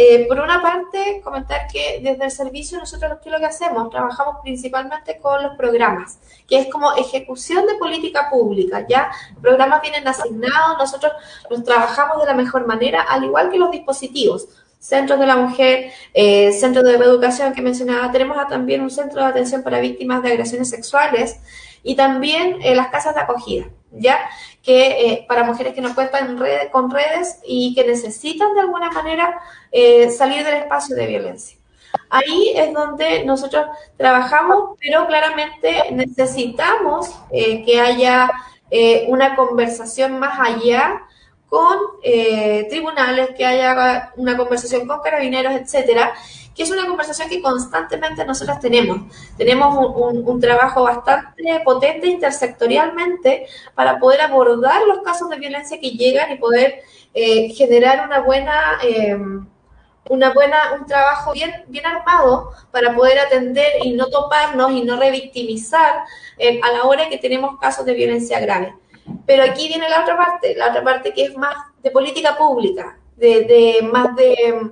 Eh, 0.00 0.28
por 0.28 0.38
una 0.38 0.62
parte, 0.62 1.20
comentar 1.24 1.66
que 1.66 1.98
desde 2.00 2.26
el 2.26 2.30
servicio 2.30 2.78
nosotros 2.78 3.18
¿qué 3.20 3.30
es 3.30 3.32
lo 3.32 3.40
que 3.40 3.46
hacemos? 3.46 3.90
Trabajamos 3.90 4.36
principalmente 4.44 5.18
con 5.18 5.42
los 5.42 5.56
programas, 5.56 6.20
que 6.46 6.60
es 6.60 6.68
como 6.70 6.94
ejecución 6.94 7.66
de 7.66 7.74
política 7.74 8.30
pública, 8.30 8.86
¿ya? 8.88 9.10
Programas 9.42 9.82
vienen 9.82 10.06
asignados, 10.06 10.78
nosotros 10.78 11.12
los 11.50 11.64
trabajamos 11.64 12.20
de 12.20 12.26
la 12.26 12.34
mejor 12.34 12.64
manera, 12.64 13.02
al 13.02 13.24
igual 13.24 13.50
que 13.50 13.58
los 13.58 13.72
dispositivos. 13.72 14.46
Centros 14.78 15.18
de 15.18 15.26
la 15.26 15.34
mujer, 15.36 15.90
eh, 16.14 16.52
centros 16.52 16.84
de 16.84 16.94
educación 16.94 17.52
que 17.52 17.60
mencionaba, 17.60 18.12
tenemos 18.12 18.36
también 18.46 18.82
un 18.82 18.90
centro 18.90 19.20
de 19.20 19.26
atención 19.26 19.64
para 19.64 19.80
víctimas 19.80 20.22
de 20.22 20.28
agresiones 20.28 20.70
sexuales 20.70 21.40
y 21.82 21.96
también 21.96 22.58
eh, 22.62 22.76
las 22.76 22.86
casas 22.90 23.16
de 23.16 23.22
acogida, 23.22 23.66
¿ya? 23.90 24.18
que 24.68 25.12
eh, 25.12 25.24
para 25.26 25.44
mujeres 25.44 25.72
que 25.72 25.80
no 25.80 25.94
cuentan 25.94 26.38
con 26.70 26.90
redes 26.90 27.38
y 27.46 27.74
que 27.74 27.86
necesitan 27.86 28.52
de 28.52 28.60
alguna 28.60 28.90
manera 28.90 29.40
eh, 29.72 30.10
salir 30.10 30.44
del 30.44 30.56
espacio 30.56 30.94
de 30.94 31.06
violencia. 31.06 31.56
Ahí 32.10 32.52
es 32.54 32.74
donde 32.74 33.24
nosotros 33.24 33.66
trabajamos, 33.96 34.76
pero 34.78 35.06
claramente 35.06 35.90
necesitamos 35.92 37.10
eh, 37.30 37.64
que 37.64 37.80
haya 37.80 38.30
una 39.06 39.34
conversación 39.34 40.18
más 40.18 40.38
allá 40.38 41.00
con 41.48 41.78
tribunales, 42.68 43.30
que 43.34 43.46
haya 43.46 44.12
una 44.16 44.36
conversación 44.36 44.86
con 44.86 45.00
carabineros, 45.00 45.54
etcétera, 45.54 46.12
que 46.58 46.64
es 46.64 46.72
una 46.72 46.86
conversación 46.86 47.28
que 47.28 47.40
constantemente 47.40 48.24
nosotros 48.24 48.58
tenemos. 48.58 49.02
Tenemos 49.36 49.94
un, 49.94 50.40
trabajo 50.40 50.82
bastante 50.82 51.60
potente 51.64 52.08
intersectorialmente 52.08 53.46
para 53.76 54.00
poder 54.00 54.22
abordar 54.22 54.82
los 54.88 54.98
casos 55.02 55.30
de 55.30 55.36
violencia 55.36 55.78
que 55.80 55.90
llegan 55.90 56.32
y 56.32 56.36
poder 56.36 56.82
eh, 57.14 57.50
generar 57.50 58.04
una 58.04 58.20
buena... 58.20 58.78
Em, 58.82 59.46
una 60.10 60.32
buena, 60.32 60.72
un 60.80 60.86
trabajo 60.86 61.32
bien, 61.32 61.52
armado 61.84 62.52
para 62.70 62.94
poder 62.94 63.18
atender 63.18 63.66
y 63.84 63.92
no 63.92 64.06
toparnos 64.06 64.72
y 64.72 64.82
no 64.82 64.98
revictimizar 64.98 65.96
eh, 66.38 66.58
a 66.62 66.72
la 66.72 66.84
hora 66.84 67.10
que 67.10 67.18
tenemos 67.18 67.58
casos 67.60 67.84
de 67.84 67.92
violencia 67.92 68.40
grave. 68.40 68.74
Pero 69.26 69.42
aquí 69.42 69.68
viene 69.68 69.86
la 69.86 70.00
otra 70.00 70.16
parte, 70.16 70.54
la 70.56 70.70
otra 70.70 70.82
parte 70.82 71.12
que 71.12 71.24
es 71.24 71.36
más 71.36 71.56
de 71.82 71.90
política 71.90 72.38
pública, 72.38 72.98
de 73.16 73.86
más 73.92 74.16
de 74.16 74.70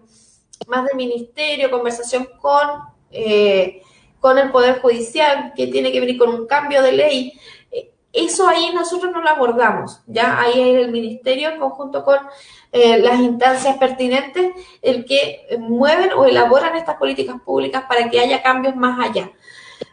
más 0.67 0.85
del 0.85 0.97
ministerio, 0.97 1.71
conversación 1.71 2.29
con, 2.41 2.69
eh, 3.11 3.83
con 4.21 4.39
el 4.39 4.51
Poder 4.51 4.81
Judicial, 4.81 5.53
que 5.55 5.69
tiene 5.69 5.93
que 5.93 6.01
venir 6.01 6.19
con 6.19 6.31
un 6.31 6.47
cambio 6.47 6.83
de 6.83 6.93
ley. 6.93 7.33
Eh, 7.71 7.91
eso 8.13 8.49
ahí 8.49 8.73
nosotros 8.75 9.13
no 9.13 9.23
lo 9.23 9.29
abordamos, 9.29 10.01
ya 10.07 10.41
ahí 10.41 10.61
es 10.61 10.85
el 10.85 10.91
ministerio 10.91 11.51
en 11.51 11.61
conjunto 11.61 12.05
con 12.05 12.19
eh, 12.73 12.99
las 12.99 13.21
instancias 13.21 13.77
pertinentes 13.77 14.53
el 14.83 15.05
que 15.05 15.47
mueven 15.59 16.13
o 16.13 16.25
elaboran 16.25 16.77
estas 16.77 16.97
políticas 16.97 17.37
públicas 17.45 17.85
para 17.89 18.09
que 18.09 18.21
haya 18.21 18.43
cambios 18.43 18.75
más 18.75 18.99
allá. 19.09 19.31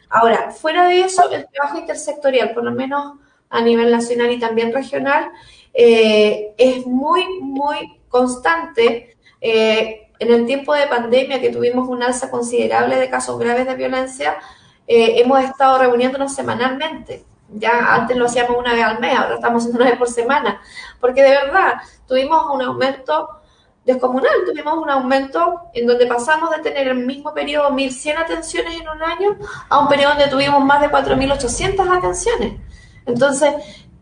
Ahora, 0.10 0.51
fuera 0.51 0.88
de 0.88 1.01
eso, 1.01 1.29
el 1.32 1.48
trabajo 1.50 1.79
intersectorial, 1.79 2.53
por 2.53 2.63
lo 2.63 2.72
menos 2.72 3.17
a 3.50 3.62
nivel 3.62 3.91
nacional 3.91 4.32
y 4.32 4.39
también 4.39 4.72
regional, 4.72 5.32
es 5.74 6.86
muy, 6.86 7.25
muy 7.41 8.00
constante. 8.10 9.17
En 10.24 10.34
el 10.34 10.46
tiempo 10.46 10.74
de 10.74 10.88
pandemia, 10.88 11.39
que 11.39 11.50
tuvimos 11.50 11.88
un 11.88 12.03
alza 12.03 12.32
considerable 12.32 12.98
de 12.98 13.10
casos 13.10 13.39
graves 13.39 13.68
de 13.68 13.75
violencia, 13.75 14.38
hemos 14.88 15.44
estado 15.44 15.77
reuniéndonos 15.77 16.34
semanalmente 16.34 17.25
ya 17.56 17.94
antes 17.94 18.18
lo 18.18 18.25
hacíamos 18.25 18.58
una 18.58 18.74
vez 18.74 18.84
al 18.84 19.00
mes, 19.00 19.18
ahora 19.18 19.36
estamos 19.36 19.65
una 19.65 19.86
vez 19.86 19.98
por 19.98 20.10
semana, 20.10 20.62
porque 21.00 21.22
de 21.22 21.30
verdad 21.30 21.74
tuvimos 22.08 22.46
un 22.53 22.62
aumento 22.62 23.30
descomunal, 23.86 24.32
tuvimos 24.46 24.77
un 24.77 24.89
aumento 24.89 25.70
en 25.74 25.86
donde 25.86 26.08
pasamos 26.08 26.50
de 26.51 26.60
tener 26.60 26.88
el 26.88 27.06
mismo 27.06 27.34
periodo 27.34 27.70
1.100 27.72 28.18
atenciones 28.18 28.80
en 28.80 28.88
un 28.88 29.03
año 29.03 29.38
a 29.70 29.80
un 29.80 29.88
periodo 29.88 30.12
donde 30.13 30.30
tuvimos 30.30 30.63
más 30.63 30.82
de 30.82 30.89
4.800 30.89 31.98
atenciones. 31.98 32.62
Entonces, 33.06 33.53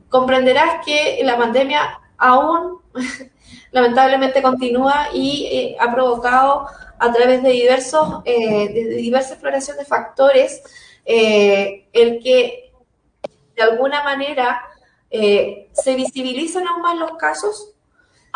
comprenderás 0.09 0.85
que 0.85 1.19
la 1.23 1.37
pandemia 1.37 1.99
aún 2.17 2.79
lamentablemente 3.71 4.41
continúa 4.41 5.07
y 5.13 5.47
eh, 5.51 5.77
ha 5.79 5.91
provocado 5.91 6.67
a 6.99 7.11
través 7.11 7.41
de 7.41 7.49
diversos 7.49 8.21
eh, 8.25 8.69
de 8.69 8.83
diversa 8.95 9.33
exploración 9.33 9.77
de 9.77 9.85
factores 9.85 10.61
eh, 11.05 11.87
el 11.93 12.21
que 12.21 12.71
de 13.55 13.63
alguna 13.63 14.03
manera 14.03 14.61
se 15.11 15.95
visibilizan 15.95 16.65
aún 16.65 16.81
más 16.81 16.97
los 16.97 17.17
casos, 17.17 17.73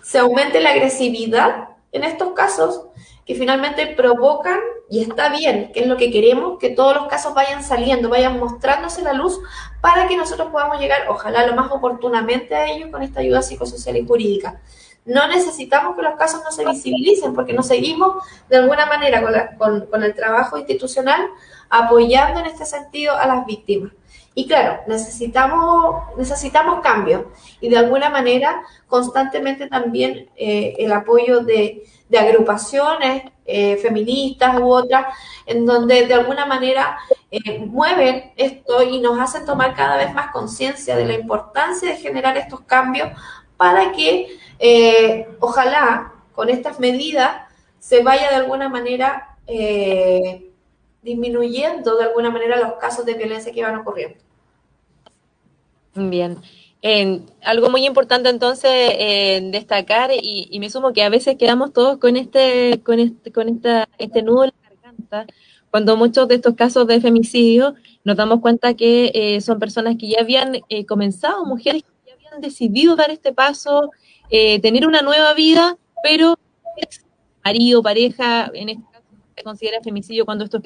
se 0.03 0.19
aumente 0.19 0.59
la 0.59 0.71
agresividad 0.71 1.69
en 1.93 2.03
estos 2.03 2.33
casos 2.33 2.87
que 3.25 3.33
finalmente 3.33 3.87
provocan, 3.87 4.59
y 4.89 5.01
está 5.01 5.29
bien, 5.29 5.71
que 5.73 5.79
es 5.79 5.87
lo 5.87 5.95
que 5.95 6.11
queremos, 6.11 6.59
que 6.59 6.69
todos 6.69 6.95
los 6.95 7.07
casos 7.07 7.33
vayan 7.33 7.63
saliendo, 7.63 8.09
vayan 8.09 8.37
mostrándose 8.37 9.01
la 9.01 9.13
luz 9.13 9.39
para 9.79 10.07
que 10.07 10.17
nosotros 10.17 10.49
podamos 10.51 10.79
llegar, 10.79 11.07
ojalá 11.07 11.47
lo 11.47 11.55
más 11.55 11.71
oportunamente 11.71 12.53
a 12.53 12.67
ellos 12.67 12.89
con 12.91 13.01
esta 13.01 13.21
ayuda 13.21 13.41
psicosocial 13.41 13.95
y 13.95 14.05
jurídica. 14.05 14.61
No 15.05 15.27
necesitamos 15.27 15.95
que 15.95 16.01
los 16.01 16.15
casos 16.15 16.41
no 16.43 16.51
se 16.51 16.65
visibilicen 16.65 17.35
porque 17.35 17.53
nos 17.53 17.67
seguimos 17.67 18.23
de 18.49 18.57
alguna 18.57 18.87
manera 18.87 19.55
con, 19.57 20.03
el 20.03 20.15
trabajo 20.15 20.57
institucional 20.57 21.21
apoyando 21.69 22.39
en 22.39 22.47
este 22.47 22.65
sentido 22.65 23.15
a 23.15 23.27
las 23.27 23.45
víctimas. 23.45 23.91
Y 24.33 24.47
claro, 24.47 24.81
necesitamos, 24.87 26.03
necesitamos 26.17 26.81
cambio 26.81 27.31
y 27.61 27.69
de 27.69 27.77
alguna 27.77 28.09
manera 28.09 28.63
constantemente 28.87 29.67
también 29.67 30.29
eh, 30.35 30.73
el 30.79 30.91
apoyo 30.91 31.41
de, 31.41 31.83
agrupaciones 32.17 33.23
eh, 33.45 33.75
feministas 33.77 34.57
u 34.59 34.67
otras, 34.67 35.05
en 35.45 35.65
donde 35.65 36.07
de 36.07 36.13
alguna 36.13 36.45
manera 36.45 36.97
eh, 37.29 37.59
mueven 37.59 38.31
esto 38.37 38.81
y 38.83 38.99
nos 38.99 39.19
hacen 39.19 39.45
tomar 39.45 39.75
cada 39.75 39.97
vez 39.97 40.13
más 40.13 40.31
conciencia 40.31 40.95
de 40.95 41.05
la 41.05 41.13
importancia 41.13 41.89
de 41.89 41.97
generar 41.97 42.37
estos 42.37 42.61
cambios 42.61 43.09
para 43.57 43.91
que 43.91 44.37
ojalá 45.39 46.13
con 46.33 46.49
estas 46.49 46.79
medidas 46.79 47.43
se 47.79 48.03
vaya 48.03 48.29
de 48.29 48.35
alguna 48.35 48.69
manera 48.69 49.37
disminuyendo 51.01 51.97
de 51.97 52.03
alguna 52.05 52.31
manera 52.31 52.59
los 52.59 52.73
casos 52.73 53.05
de 53.05 53.13
violencia 53.13 53.53
que 53.53 53.61
van 53.61 53.75
ocurriendo. 53.75 54.17
Bien. 55.93 56.37
algo 57.43 57.69
muy 57.69 57.85
importante 57.85 58.29
entonces 58.29 58.71
destacar 59.51 60.11
y, 60.11 60.57
me 60.59 60.69
sumo 60.69 60.93
que 60.93 61.03
a 61.03 61.09
veces 61.09 61.37
quedamos 61.37 61.73
todos 61.73 61.97
con 61.99 62.17
este 62.17 62.81
con 62.83 62.99
este 62.99 63.31
con 63.31 63.49
esta, 63.49 63.87
este 63.97 64.21
nudo 64.23 64.45
en 64.45 64.51
la 64.61 64.69
garganta 64.69 65.25
cuando 65.75 65.97
muchos 65.97 66.29
de 66.29 66.35
estos 66.35 66.55
casos 66.55 66.87
de 66.87 67.01
femicidio 67.01 67.75
nos 68.05 68.15
damos 68.15 68.39
cuenta 68.39 68.75
que 68.75 69.11
eh, 69.13 69.41
son 69.41 69.59
personas 69.59 69.97
que 69.99 70.07
ya 70.07 70.21
habían 70.21 70.61
eh, 70.69 70.85
comenzado 70.85 71.43
mujeres 71.45 71.83
decidido 72.41 72.95
dar 72.95 73.11
este 73.11 73.33
paso 73.33 73.91
eh, 74.29 74.59
tener 74.61 74.87
una 74.87 75.01
nueva 75.01 75.33
vida 75.33 75.77
pero 76.03 76.37
marido 77.43 77.83
pareja 77.83 78.51
en 78.53 78.69
este 78.69 78.83
caso 78.91 79.05
se 79.35 79.43
considera 79.43 79.81
femicidio 79.81 80.25
cuando 80.25 80.43
esto 80.43 80.61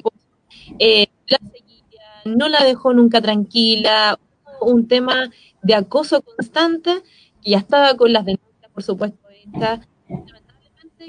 es 0.78 1.08
la 1.26 1.38
seguía 1.38 2.04
no 2.24 2.48
la 2.48 2.64
dejó 2.64 2.92
nunca 2.92 3.20
tranquila 3.20 4.18
un 4.60 4.88
tema 4.88 5.30
de 5.62 5.74
acoso 5.74 6.22
constante, 6.22 7.02
que 7.42 7.50
ya 7.50 7.58
estaba 7.58 7.96
con 7.96 8.12
las 8.12 8.24
denuncias, 8.24 8.70
por 8.72 8.82
supuesto, 8.82 9.18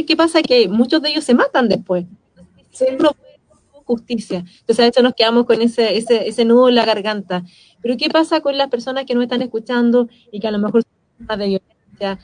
¿qué 0.08 0.16
pasa? 0.16 0.42
Que 0.42 0.68
muchos 0.68 1.02
de 1.02 1.10
ellos 1.10 1.24
se 1.24 1.34
matan 1.34 1.70
después. 1.70 2.06
Justicia. 3.92 4.40
Entonces 4.62 4.80
a 4.80 4.86
veces 4.86 5.04
nos 5.04 5.14
quedamos 5.14 5.46
con 5.46 5.62
ese, 5.62 5.98
ese, 5.98 6.28
ese 6.28 6.46
nudo 6.46 6.70
en 6.70 6.76
la 6.76 6.86
garganta. 6.86 7.44
Pero 7.82 7.98
¿qué 7.98 8.10
pasa 8.10 8.42
con 8.42 8.58
las 8.58 8.70
personas 8.70 9.06
que 9.06 9.16
no 9.16 9.22
están 9.22 9.42
escuchando 9.42 10.08
y 10.32 10.40
que 10.40 10.48
a 10.48 10.52
lo 10.52 10.60
mejor 10.60 10.84
son 10.84 10.92
víctimas 11.10 11.38
de 11.40 11.48
violencia? 11.48 12.20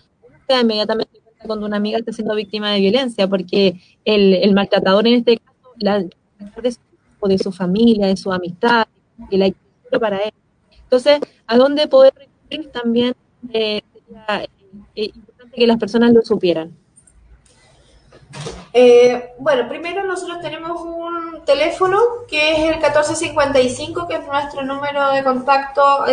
Inmediatamente 0.61 1.21
cuando 1.45 1.65
una 1.65 1.77
amiga 1.77 1.99
está 1.99 2.11
siendo 2.11 2.35
víctima 2.35 2.71
de 2.71 2.79
violencia, 2.79 3.27
porque 3.27 3.79
el, 4.05 4.33
el 4.33 4.53
maltratador 4.53 5.07
en 5.07 5.15
este 5.15 5.37
caso, 5.37 5.73
la, 5.77 5.99
de 5.99 6.71
su, 6.71 6.79
de 7.27 7.37
su 7.37 7.51
familia, 7.51 8.07
de 8.07 8.17
su 8.17 8.31
amistad, 8.31 8.87
que 9.29 9.37
la 9.37 9.51
para 9.99 10.17
él. 10.17 10.33
Entonces, 10.83 11.19
¿a 11.47 11.57
dónde 11.57 11.87
poder 11.87 12.13
recurrir 12.15 12.71
también? 12.71 13.15
Eh, 13.53 13.81
sería 13.93 14.43
eh, 14.95 15.11
importante 15.15 15.55
que 15.55 15.67
las 15.67 15.77
personas 15.77 16.13
lo 16.13 16.21
supieran. 16.21 16.75
Eh, 18.73 19.33
bueno, 19.39 19.67
primero 19.67 20.03
nosotros 20.03 20.39
tenemos 20.41 20.81
un 20.81 21.43
teléfono 21.45 21.99
que 22.27 22.51
es 22.51 22.59
el 22.59 22.75
1455, 22.75 24.07
que 24.07 24.15
es 24.15 24.27
nuestro 24.27 24.63
número 24.63 25.11
de 25.11 25.23
contacto 25.23 26.05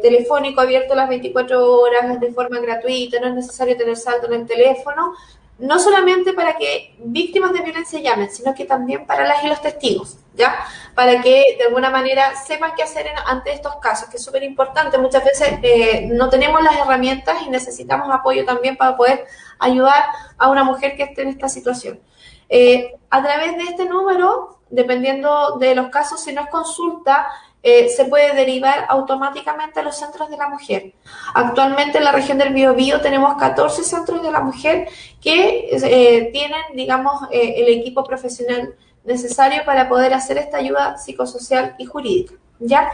telefónico 0.00 0.60
abierto 0.60 0.94
las 0.94 1.08
24 1.08 1.80
horas 1.80 2.20
de 2.20 2.32
forma 2.32 2.60
gratuita, 2.60 3.18
no 3.20 3.28
es 3.28 3.34
necesario 3.34 3.76
tener 3.76 3.96
saldo 3.96 4.28
en 4.28 4.42
el 4.42 4.46
teléfono 4.46 5.14
no 5.62 5.78
solamente 5.78 6.32
para 6.32 6.56
que 6.56 6.96
víctimas 6.98 7.52
de 7.52 7.60
violencia 7.60 8.00
llamen, 8.00 8.28
sino 8.30 8.52
que 8.52 8.64
también 8.64 9.06
para 9.06 9.24
las 9.24 9.44
y 9.44 9.46
los 9.46 9.62
testigos, 9.62 10.18
¿ya? 10.34 10.66
Para 10.96 11.20
que 11.20 11.56
de 11.56 11.64
alguna 11.66 11.88
manera 11.88 12.34
sepan 12.34 12.72
qué 12.76 12.82
hacer 12.82 13.06
ante 13.26 13.52
estos 13.52 13.76
casos, 13.76 14.08
que 14.08 14.16
es 14.16 14.24
súper 14.24 14.42
importante. 14.42 14.98
Muchas 14.98 15.24
veces 15.24 15.60
eh, 15.62 16.08
no 16.12 16.28
tenemos 16.28 16.60
las 16.64 16.76
herramientas 16.76 17.42
y 17.46 17.50
necesitamos 17.50 18.12
apoyo 18.12 18.44
también 18.44 18.76
para 18.76 18.96
poder 18.96 19.24
ayudar 19.60 20.04
a 20.36 20.50
una 20.50 20.64
mujer 20.64 20.96
que 20.96 21.04
esté 21.04 21.22
en 21.22 21.28
esta 21.28 21.48
situación. 21.48 22.00
Eh, 22.48 22.96
a 23.08 23.22
través 23.22 23.56
de 23.56 23.62
este 23.62 23.84
número, 23.84 24.58
dependiendo 24.68 25.58
de 25.60 25.76
los 25.76 25.90
casos, 25.90 26.20
si 26.20 26.32
no 26.32 26.40
es 26.42 26.48
consulta, 26.48 27.28
eh, 27.64 27.88
se 27.88 28.06
puede 28.06 28.34
derivar 28.34 28.86
automáticamente 28.88 29.78
a 29.78 29.82
los 29.84 29.96
centros 29.96 30.28
de 30.28 30.36
la 30.36 30.48
mujer. 30.48 30.94
Actualmente 31.32 31.98
en 31.98 32.04
la 32.04 32.10
región 32.10 32.36
del 32.36 32.52
Biobío 32.52 33.00
tenemos 33.00 33.36
14 33.36 33.84
centros 33.84 34.20
de 34.20 34.32
la 34.32 34.40
mujer 34.40 34.88
que 35.20 35.68
eh, 35.70 36.30
tienen, 36.32 36.62
digamos, 36.74 37.22
eh, 37.30 37.54
el 37.58 37.68
equipo 37.68 38.02
profesional 38.02 38.74
necesario 39.04 39.64
para 39.64 39.88
poder 39.88 40.12
hacer 40.12 40.38
esta 40.38 40.56
ayuda 40.56 40.98
psicosocial 40.98 41.76
y 41.78 41.86
jurídica. 41.86 42.34
¿ya? 42.58 42.90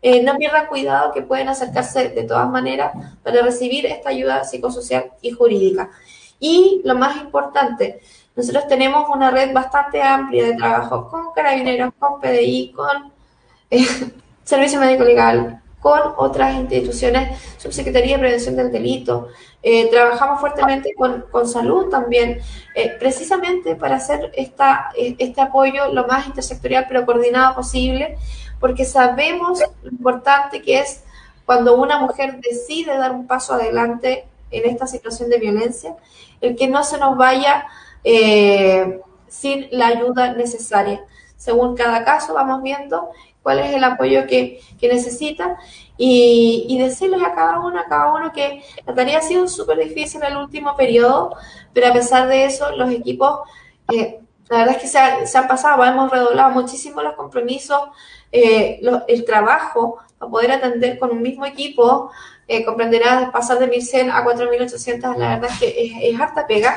no 0.02 0.36
pierdan 0.36 0.66
cuidado 0.66 1.12
que 1.12 1.22
pueden 1.22 1.48
acercarse 1.48 2.08
de 2.08 2.22
todas 2.24 2.48
maneras 2.48 2.92
para 3.22 3.42
recibir 3.42 3.86
esta 3.86 4.10
ayuda 4.10 4.44
psicosocial 4.44 5.12
y 5.20 5.30
jurídica. 5.30 5.90
Y 6.38 6.80
lo 6.84 6.94
más 6.94 7.16
importante, 7.16 8.00
nosotros 8.34 8.66
tenemos 8.66 9.08
una 9.14 9.30
red 9.30 9.52
bastante 9.52 10.02
amplia 10.02 10.46
de 10.46 10.56
trabajo 10.56 11.08
con 11.10 11.32
carabineros, 11.34 11.92
con 11.98 12.20
PDI, 12.20 12.72
con 12.74 13.12
eh, 13.70 13.86
Servicio 14.44 14.80
Médico 14.80 15.04
Legal, 15.04 15.62
con 15.80 16.00
otras 16.18 16.54
instituciones, 16.54 17.40
Subsecretaría 17.56 18.16
de 18.16 18.20
Prevención 18.20 18.56
del 18.56 18.70
Delito. 18.70 19.28
Eh, 19.62 19.88
trabajamos 19.90 20.40
fuertemente 20.40 20.94
con, 20.94 21.24
con 21.30 21.48
salud 21.48 21.88
también, 21.88 22.38
eh, 22.74 22.96
precisamente 22.98 23.74
para 23.76 23.96
hacer 23.96 24.30
esta, 24.34 24.90
este 24.96 25.40
apoyo 25.40 25.92
lo 25.92 26.06
más 26.06 26.26
intersectorial 26.26 26.86
pero 26.86 27.06
coordinado 27.06 27.54
posible, 27.54 28.18
porque 28.58 28.84
sabemos 28.84 29.62
lo 29.82 29.90
importante 29.90 30.60
que 30.60 30.80
es 30.80 31.02
cuando 31.46 31.76
una 31.76 31.98
mujer 31.98 32.40
decide 32.40 32.96
dar 32.96 33.12
un 33.12 33.26
paso 33.26 33.54
adelante 33.54 34.26
en 34.50 34.68
esta 34.68 34.86
situación 34.86 35.30
de 35.30 35.38
violencia, 35.38 35.96
el 36.40 36.56
que 36.56 36.68
no 36.68 36.84
se 36.84 36.98
nos 36.98 37.16
vaya 37.16 37.66
eh, 38.04 39.00
sin 39.28 39.66
la 39.70 39.88
ayuda 39.88 40.34
necesaria. 40.34 41.04
Según 41.36 41.74
cada 41.74 42.04
caso 42.04 42.34
vamos 42.34 42.62
viendo 42.62 43.10
cuál 43.42 43.60
es 43.60 43.74
el 43.74 43.84
apoyo 43.84 44.26
que, 44.26 44.60
que 44.78 44.88
necesita 44.88 45.56
y, 45.96 46.78
decirles 46.78 47.22
a 47.22 47.34
cada 47.34 47.60
uno, 47.60 47.78
a 47.78 47.84
cada 47.84 48.12
uno 48.12 48.32
que 48.32 48.62
la 48.86 48.94
tarea 48.94 49.18
ha 49.18 49.22
sido 49.22 49.46
súper 49.46 49.78
difícil 49.78 50.22
en 50.22 50.32
el 50.32 50.38
último 50.38 50.74
periodo, 50.76 51.36
pero 51.74 51.88
a 51.88 51.92
pesar 51.92 52.26
de 52.26 52.46
eso 52.46 52.70
los 52.72 52.90
equipos, 52.90 53.40
eh, 53.92 54.20
la 54.48 54.58
verdad 54.58 54.76
es 54.76 54.82
que 54.82 54.88
se, 54.88 55.26
se, 55.26 55.38
han 55.38 55.46
pasado, 55.46 55.84
hemos 55.84 56.10
redoblado 56.10 56.50
muchísimo 56.50 57.02
los 57.02 57.14
compromisos, 57.14 57.80
eh, 58.32 58.80
el 59.08 59.24
trabajo 59.24 59.98
para 60.18 60.30
poder 60.30 60.52
atender 60.52 60.98
con 60.98 61.10
un 61.10 61.22
mismo 61.22 61.44
equipo, 61.44 62.10
eh, 62.48 62.64
comprenderás 62.64 63.30
pasar 63.30 63.58
de 63.58 63.66
1100 63.66 64.10
a 64.10 64.24
4800, 64.24 65.16
la 65.18 65.36
verdad 65.36 65.50
es 65.52 65.58
que 65.58 66.08
es 66.10 66.20
harta 66.20 66.46
pega 66.46 66.76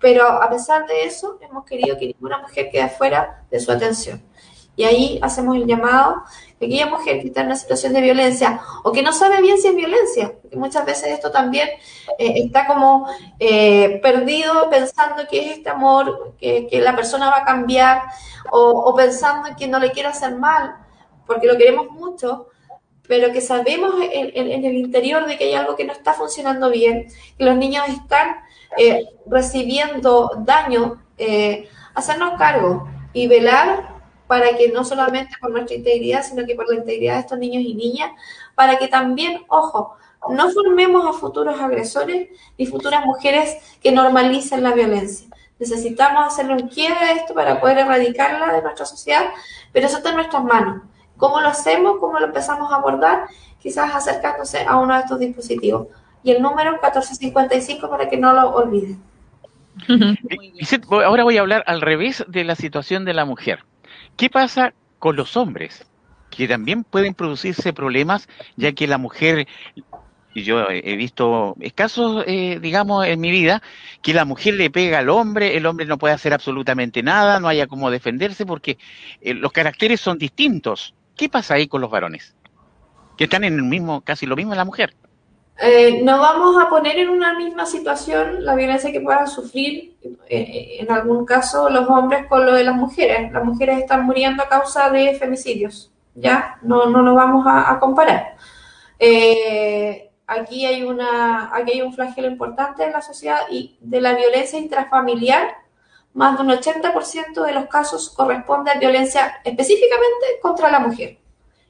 pero 0.00 0.26
a 0.26 0.48
pesar 0.48 0.86
de 0.86 1.04
eso, 1.04 1.38
hemos 1.40 1.64
querido 1.64 1.98
que 1.98 2.06
ninguna 2.06 2.38
mujer 2.38 2.70
quede 2.70 2.88
fuera 2.88 3.42
de 3.50 3.60
su 3.60 3.72
atención. 3.72 4.22
Y 4.78 4.84
ahí 4.84 5.18
hacemos 5.22 5.56
el 5.56 5.66
llamado 5.66 6.22
de 6.60 6.66
aquella 6.66 6.86
mujer 6.86 7.20
que 7.20 7.26
está 7.26 7.40
en 7.40 7.46
una 7.48 7.56
situación 7.56 7.94
de 7.94 8.00
violencia 8.00 8.60
o 8.84 8.92
que 8.92 9.02
no 9.02 9.12
sabe 9.12 9.42
bien 9.42 9.58
si 9.58 9.66
es 9.66 9.74
violencia, 9.74 10.34
porque 10.40 10.56
muchas 10.56 10.86
veces 10.86 11.08
esto 11.08 11.32
también 11.32 11.68
eh, 12.16 12.34
está 12.36 12.64
como 12.68 13.08
eh, 13.40 13.98
perdido 14.00 14.70
pensando 14.70 15.26
que 15.28 15.44
es 15.44 15.58
este 15.58 15.68
amor, 15.68 16.36
que, 16.38 16.68
la 16.80 16.94
persona 16.94 17.28
va 17.28 17.38
a 17.38 17.44
cambiar 17.44 18.02
o, 18.52 18.94
pensando 18.94 19.48
que 19.58 19.66
no 19.66 19.80
le 19.80 19.90
quiere 19.90 20.10
hacer 20.10 20.36
mal, 20.36 20.76
porque 21.26 21.48
lo 21.48 21.58
queremos 21.58 21.90
mucho, 21.90 22.46
pero 23.08 23.32
que 23.32 23.40
sabemos 23.40 23.94
en, 24.00 24.64
el 24.64 24.76
interior 24.76 25.26
de 25.26 25.36
que 25.36 25.46
hay 25.46 25.54
algo 25.54 25.74
que 25.74 25.86
no 25.86 25.92
está 25.92 26.12
funcionando 26.12 26.70
bien, 26.70 27.08
que 27.36 27.44
los 27.44 27.56
niños 27.56 27.82
están 27.88 28.36
eh, 28.76 29.06
recibiendo 29.26 30.30
daño, 30.44 31.02
hacernos 31.96 32.38
cargo 32.38 32.88
y 33.12 33.26
velar 33.26 33.97
para 34.28 34.56
que 34.56 34.68
no 34.68 34.84
solamente 34.84 35.34
por 35.40 35.50
nuestra 35.50 35.74
integridad, 35.74 36.22
sino 36.22 36.46
que 36.46 36.54
por 36.54 36.68
la 36.68 36.76
integridad 36.76 37.14
de 37.14 37.20
estos 37.20 37.38
niños 37.38 37.64
y 37.64 37.74
niñas, 37.74 38.10
para 38.54 38.78
que 38.78 38.86
también, 38.86 39.44
ojo, 39.48 39.96
no 40.28 40.50
formemos 40.50 41.06
a 41.06 41.18
futuros 41.18 41.58
agresores 41.58 42.28
ni 42.58 42.66
futuras 42.66 43.04
mujeres 43.04 43.56
que 43.82 43.90
normalicen 43.90 44.62
la 44.62 44.72
violencia. 44.72 45.28
Necesitamos 45.58 46.26
hacerle 46.26 46.54
un 46.54 46.68
quiebre 46.68 46.98
a 46.98 47.12
esto 47.12 47.34
para 47.34 47.60
poder 47.60 47.78
erradicarla 47.78 48.52
de 48.52 48.62
nuestra 48.62 48.84
sociedad, 48.84 49.26
pero 49.72 49.86
eso 49.86 49.96
está 49.96 50.10
en 50.10 50.16
nuestras 50.16 50.44
manos. 50.44 50.82
¿Cómo 51.16 51.40
lo 51.40 51.48
hacemos? 51.48 51.96
¿Cómo 51.98 52.18
lo 52.20 52.26
empezamos 52.26 52.70
a 52.70 52.76
abordar? 52.76 53.26
Quizás 53.60 53.92
acercándose 53.92 54.64
a 54.64 54.76
uno 54.76 54.94
de 54.94 55.00
estos 55.00 55.18
dispositivos. 55.18 55.88
Y 56.22 56.32
el 56.32 56.42
número 56.42 56.72
1455 56.72 57.90
para 57.90 58.08
que 58.08 58.16
no 58.16 58.32
lo 58.32 58.50
olviden. 58.50 59.02
Ahora 60.90 61.24
voy 61.24 61.36
a 61.38 61.40
hablar 61.40 61.64
al 61.66 61.80
revés 61.80 62.24
de 62.28 62.44
la 62.44 62.54
situación 62.54 63.04
de 63.04 63.14
la 63.14 63.24
mujer. 63.24 63.64
¿Qué 64.18 64.28
pasa 64.28 64.74
con 64.98 65.14
los 65.14 65.36
hombres? 65.36 65.86
Que 66.28 66.48
también 66.48 66.82
pueden 66.82 67.14
producirse 67.14 67.72
problemas, 67.72 68.28
ya 68.56 68.72
que 68.72 68.88
la 68.88 68.98
mujer, 68.98 69.46
y 70.34 70.42
yo 70.42 70.68
he 70.68 70.96
visto 70.96 71.54
casos, 71.76 72.24
eh, 72.26 72.58
digamos, 72.60 73.06
en 73.06 73.20
mi 73.20 73.30
vida, 73.30 73.62
que 74.02 74.12
la 74.12 74.24
mujer 74.24 74.54
le 74.54 74.70
pega 74.70 74.98
al 74.98 75.08
hombre, 75.08 75.56
el 75.56 75.66
hombre 75.66 75.86
no 75.86 75.98
puede 75.98 76.14
hacer 76.14 76.34
absolutamente 76.34 77.00
nada, 77.00 77.38
no 77.38 77.46
haya 77.46 77.68
cómo 77.68 77.92
defenderse, 77.92 78.44
porque 78.44 78.76
eh, 79.20 79.34
los 79.34 79.52
caracteres 79.52 80.00
son 80.00 80.18
distintos. 80.18 80.96
¿Qué 81.16 81.28
pasa 81.28 81.54
ahí 81.54 81.68
con 81.68 81.80
los 81.80 81.90
varones? 81.90 82.34
Que 83.16 83.24
están 83.24 83.44
en 83.44 83.54
el 83.54 83.62
mismo, 83.62 84.00
casi 84.00 84.26
lo 84.26 84.34
mismo 84.34 84.52
en 84.52 84.58
la 84.58 84.64
mujer. 84.64 84.96
Eh, 85.60 86.02
no 86.04 86.20
vamos 86.20 86.56
a 86.62 86.68
poner 86.68 86.98
en 86.98 87.08
una 87.08 87.34
misma 87.36 87.66
situación 87.66 88.44
la 88.44 88.54
violencia 88.54 88.92
que 88.92 89.00
puedan 89.00 89.26
sufrir 89.26 89.96
eh, 90.28 90.76
en 90.78 90.92
algún 90.92 91.26
caso 91.26 91.68
los 91.68 91.88
hombres 91.88 92.26
con 92.28 92.46
lo 92.46 92.54
de 92.54 92.62
las 92.62 92.76
mujeres. 92.76 93.32
Las 93.32 93.44
mujeres 93.44 93.78
están 93.78 94.06
muriendo 94.06 94.42
a 94.42 94.48
causa 94.48 94.88
de 94.90 95.16
femicidios, 95.16 95.90
¿ya? 96.14 96.58
No, 96.62 96.86
no 96.86 97.14
vamos 97.14 97.44
a, 97.48 97.76
comparar. 97.80 98.36
Eh, 99.00 100.10
aquí, 100.28 100.64
hay 100.64 100.84
una, 100.84 101.50
aquí 101.52 101.72
hay 101.72 101.82
un 101.82 101.92
flagelo 101.92 102.28
importante 102.28 102.84
en 102.84 102.92
la 102.92 103.02
sociedad 103.02 103.40
y 103.50 103.76
de 103.80 104.00
la 104.00 104.14
violencia 104.14 104.60
intrafamiliar 104.60 105.56
más 106.14 106.38
de 106.38 106.44
un 106.44 106.50
80% 106.50 107.44
de 107.44 107.52
los 107.52 107.66
casos 107.66 108.10
corresponde 108.10 108.70
a 108.70 108.78
violencia 108.78 109.40
específicamente 109.44 110.38
contra 110.40 110.70
la 110.70 110.78
mujer. 110.78 111.18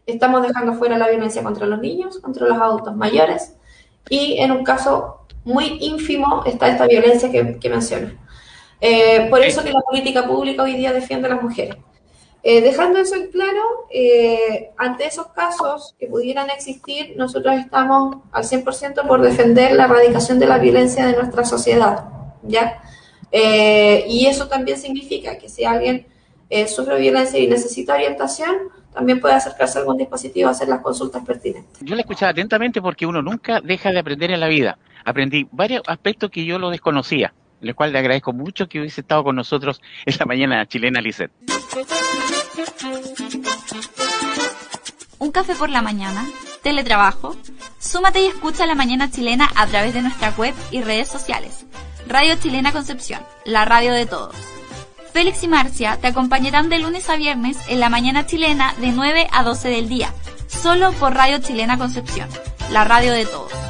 Estamos 0.05 0.43
dejando 0.43 0.75
fuera 0.75 0.99
la 0.99 1.09
violencia 1.09 1.43
contra 1.43 1.67
los 1.67 1.81
niños, 1.81 2.19
contra 2.19 2.47
los 2.47 2.59
adultos 2.59 2.95
mayores 2.95 3.58
y 4.09 4.39
en 4.39 4.53
un 4.53 4.65
caso 4.65 5.27
muy 5.45 5.79
ínfimo 5.81 6.43
está 6.45 6.69
esta 6.69 6.87
violencia 6.87 7.31
que, 7.31 7.59
que 7.59 7.71
menciono. 7.71 8.11
Eh, 8.81 9.27
por 9.29 9.43
eso 9.43 9.65
que 9.65 9.73
la 9.73 9.81
política 9.81 10.27
pública 10.27 10.63
hoy 10.63 10.75
día 10.75 10.93
defiende 10.93 11.27
a 11.27 11.35
las 11.35 11.43
mujeres. 11.43 11.77
Eh, 12.45 12.61
dejando 12.61 13.01
eso 13.01 13.17
en 13.17 13.31
claro, 13.31 13.87
eh, 13.91 14.71
ante 14.77 15.07
esos 15.07 15.27
casos 15.29 15.97
que 15.99 16.07
pudieran 16.07 16.49
existir, 16.51 17.15
nosotros 17.17 17.57
estamos 17.57 18.19
al 18.31 18.45
100% 18.45 19.07
por 19.07 19.21
defender 19.21 19.73
la 19.73 19.85
erradicación 19.85 20.39
de 20.39 20.47
la 20.47 20.59
violencia 20.59 21.05
de 21.07 21.17
nuestra 21.17 21.45
sociedad, 21.45 22.05
¿ya? 22.45 22.81
Y 23.31 24.27
eso 24.27 24.49
también 24.49 24.79
significa 24.79 25.37
que 25.37 25.51
si 25.51 25.65
alguien 25.65 26.07
sufre 26.67 26.99
violencia 26.99 27.39
y 27.39 27.47
necesita 27.47 27.95
orientación, 27.95 28.57
también 28.99 29.21
puede 29.21 29.35
acercarse 29.35 29.79
a 29.79 29.83
algún 29.83 29.97
dispositivo 29.97 30.49
a 30.49 30.51
hacer 30.51 30.67
las 30.67 30.81
consultas 30.81 31.25
pertinentes. 31.25 31.79
Yo 31.83 31.95
la 31.95 32.01
escuchaba 32.01 32.31
atentamente 32.31 32.83
porque 32.83 33.07
uno 33.07 33.23
nunca 33.23 33.61
deja 33.61 33.93
de 33.93 34.01
aprender 34.01 34.33
en 34.33 34.41
la 34.41 34.49
vida. 34.49 34.77
Aprendí 35.05 35.47
varios 35.53 35.83
aspectos 35.87 36.33
que 36.33 36.45
yo 36.45 36.59
lo 36.59 36.69
desconocía, 36.71 37.33
el 37.61 37.77
cual 37.77 37.93
le 37.93 38.01
agradezco 38.01 38.33
mucho 38.33 38.69
que 38.69 38.81
hubiese 38.81 39.03
estado 39.03 39.23
con 39.23 39.37
nosotros 39.37 39.81
esta 40.05 40.25
mañana 40.25 40.67
chilena, 40.67 41.01
Lisset. 41.01 41.31
Un 45.21 45.31
café 45.31 45.55
por 45.55 45.71
la 45.71 45.81
mañana, 45.81 46.27
teletrabajo. 46.65 47.37
Súmate 47.79 48.21
y 48.21 48.27
escucha 48.27 48.67
la 48.67 48.75
mañana 48.75 49.13
chilena 49.13 49.49
a 49.55 49.69
través 49.69 49.95
de 49.95 50.03
nuestra 50.03 50.31
web 50.37 50.57
y 50.73 50.83
redes 50.83 51.07
sociales. 51.07 51.67
Radio 52.09 52.35
Chilena 52.35 52.73
Concepción, 52.73 53.21
la 53.45 53.65
radio 53.65 53.93
de 53.93 54.07
todos. 54.07 54.58
Félix 55.19 55.43
y 55.43 55.49
Marcia 55.49 55.99
te 56.01 56.07
acompañarán 56.07 56.69
de 56.69 56.79
lunes 56.79 57.11
a 57.11 57.17
viernes 57.17 57.57
en 57.67 57.81
la 57.81 57.89
mañana 57.89 58.25
chilena 58.25 58.77
de 58.81 58.93
9 58.93 59.27
a 59.33 59.43
12 59.43 59.69
del 59.69 59.89
día, 59.89 60.15
solo 60.47 60.93
por 60.93 61.13
Radio 61.13 61.39
Chilena 61.39 61.77
Concepción, 61.77 62.29
la 62.71 62.85
radio 62.85 63.13
de 63.13 63.27
todos. 63.27 63.68